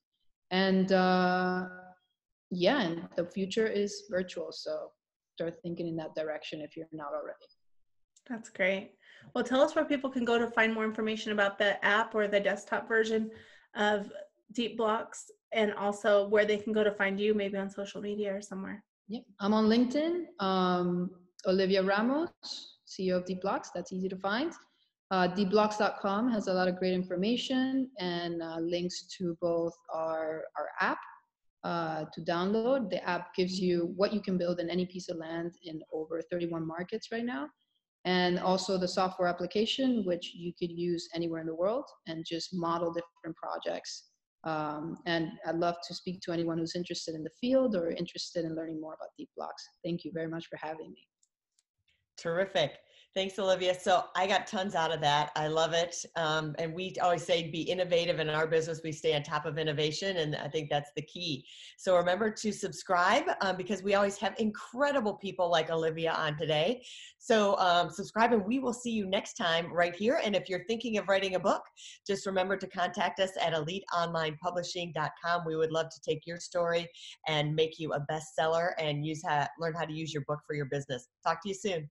And 0.50 0.92
uh 0.92 1.68
yeah 2.50 2.82
and 2.82 3.08
the 3.16 3.24
future 3.24 3.66
is 3.66 4.02
virtual 4.10 4.52
so 4.52 4.90
start 5.34 5.54
thinking 5.62 5.88
in 5.88 5.96
that 5.96 6.14
direction 6.14 6.60
if 6.60 6.76
you're 6.76 6.92
not 6.92 7.14
already. 7.14 7.48
That's 8.28 8.50
great 8.50 8.92
well 9.34 9.44
tell 9.44 9.60
us 9.60 9.74
where 9.74 9.84
people 9.84 10.10
can 10.10 10.24
go 10.24 10.38
to 10.38 10.48
find 10.48 10.72
more 10.72 10.84
information 10.84 11.32
about 11.32 11.58
the 11.58 11.82
app 11.84 12.14
or 12.14 12.28
the 12.28 12.40
desktop 12.40 12.88
version 12.88 13.30
of 13.76 14.10
deep 14.52 14.76
blocks 14.76 15.30
and 15.52 15.72
also 15.74 16.28
where 16.28 16.44
they 16.44 16.56
can 16.56 16.72
go 16.72 16.84
to 16.84 16.92
find 16.92 17.18
you 17.20 17.34
maybe 17.34 17.56
on 17.56 17.70
social 17.70 18.00
media 18.00 18.34
or 18.34 18.40
somewhere 18.40 18.82
Yeah, 19.08 19.20
I'm 19.40 19.54
on 19.54 19.66
LinkedIn. 19.66 20.26
Um, 20.40 21.10
Olivia 21.46 21.82
Ramos, 21.82 22.30
CEO 22.86 23.16
of 23.16 23.24
Deep 23.24 23.42
Blocks. 23.42 23.70
That's 23.74 23.92
easy 23.92 24.08
to 24.08 24.16
find. 24.16 24.52
Uh, 25.10 25.28
deepblocks.com 25.28 26.30
has 26.32 26.46
a 26.46 26.52
lot 26.52 26.68
of 26.68 26.76
great 26.76 26.94
information 26.94 27.90
and 27.98 28.42
uh, 28.42 28.56
links 28.60 29.02
to 29.18 29.36
both 29.42 29.74
our, 29.92 30.44
our 30.56 30.68
app 30.80 30.98
uh, 31.64 32.04
to 32.14 32.20
download. 32.22 32.88
The 32.88 33.06
app 33.06 33.34
gives 33.34 33.60
you 33.60 33.92
what 33.96 34.14
you 34.14 34.22
can 34.22 34.38
build 34.38 34.58
in 34.58 34.70
any 34.70 34.86
piece 34.86 35.10
of 35.10 35.18
land 35.18 35.56
in 35.64 35.82
over 35.92 36.22
31 36.22 36.66
markets 36.66 37.08
right 37.12 37.24
now. 37.24 37.48
And 38.04 38.38
also 38.40 38.78
the 38.78 38.88
software 38.88 39.28
application, 39.28 40.04
which 40.04 40.32
you 40.34 40.52
could 40.58 40.70
use 40.70 41.08
anywhere 41.14 41.40
in 41.40 41.46
the 41.46 41.54
world 41.54 41.84
and 42.08 42.24
just 42.28 42.52
model 42.52 42.92
different 42.92 43.36
projects 43.36 44.12
um, 44.44 44.98
and 45.06 45.28
I'd 45.46 45.56
love 45.56 45.76
to 45.86 45.94
speak 45.94 46.20
to 46.22 46.32
anyone 46.32 46.58
who's 46.58 46.74
interested 46.74 47.14
in 47.14 47.22
the 47.22 47.30
field 47.40 47.76
or 47.76 47.90
interested 47.90 48.44
in 48.44 48.56
learning 48.56 48.80
more 48.80 48.94
about 48.94 49.10
deep 49.16 49.30
blocks. 49.36 49.62
Thank 49.84 50.04
you 50.04 50.10
very 50.12 50.26
much 50.26 50.46
for 50.46 50.58
having 50.60 50.90
me. 50.90 51.06
Terrific. 52.18 52.72
Thanks, 53.14 53.38
Olivia. 53.38 53.78
So 53.78 54.04
I 54.16 54.26
got 54.26 54.46
tons 54.46 54.74
out 54.74 54.90
of 54.90 55.02
that. 55.02 55.32
I 55.36 55.46
love 55.46 55.74
it. 55.74 56.02
Um, 56.16 56.54
and 56.58 56.72
we 56.72 56.94
always 57.02 57.22
say 57.22 57.50
be 57.50 57.60
innovative 57.60 58.20
in 58.20 58.30
our 58.30 58.46
business. 58.46 58.80
We 58.82 58.90
stay 58.90 59.14
on 59.14 59.22
top 59.22 59.44
of 59.44 59.58
innovation, 59.58 60.16
and 60.16 60.34
I 60.34 60.48
think 60.48 60.70
that's 60.70 60.92
the 60.96 61.02
key. 61.02 61.44
So 61.76 61.94
remember 61.94 62.30
to 62.30 62.50
subscribe 62.50 63.24
um, 63.42 63.58
because 63.58 63.82
we 63.82 63.92
always 63.94 64.16
have 64.16 64.34
incredible 64.38 65.12
people 65.12 65.50
like 65.50 65.70
Olivia 65.70 66.12
on 66.12 66.38
today. 66.38 66.86
So 67.18 67.58
um, 67.58 67.90
subscribe, 67.90 68.32
and 68.32 68.46
we 68.46 68.60
will 68.60 68.72
see 68.72 68.92
you 68.92 69.04
next 69.06 69.34
time 69.34 69.70
right 69.70 69.94
here. 69.94 70.18
And 70.24 70.34
if 70.34 70.48
you're 70.48 70.64
thinking 70.64 70.96
of 70.96 71.06
writing 71.06 71.34
a 71.34 71.40
book, 71.40 71.64
just 72.06 72.24
remember 72.24 72.56
to 72.56 72.66
contact 72.66 73.20
us 73.20 73.32
at 73.42 73.52
eliteonlinepublishing.com. 73.52 75.42
We 75.46 75.56
would 75.56 75.70
love 75.70 75.90
to 75.90 76.00
take 76.00 76.26
your 76.26 76.40
story 76.40 76.88
and 77.28 77.54
make 77.54 77.78
you 77.78 77.92
a 77.92 78.00
bestseller 78.10 78.70
and 78.78 79.04
use 79.04 79.22
how, 79.22 79.46
learn 79.58 79.74
how 79.74 79.84
to 79.84 79.92
use 79.92 80.14
your 80.14 80.24
book 80.26 80.40
for 80.46 80.54
your 80.54 80.66
business. 80.66 81.08
Talk 81.22 81.42
to 81.42 81.50
you 81.50 81.54
soon. 81.54 81.90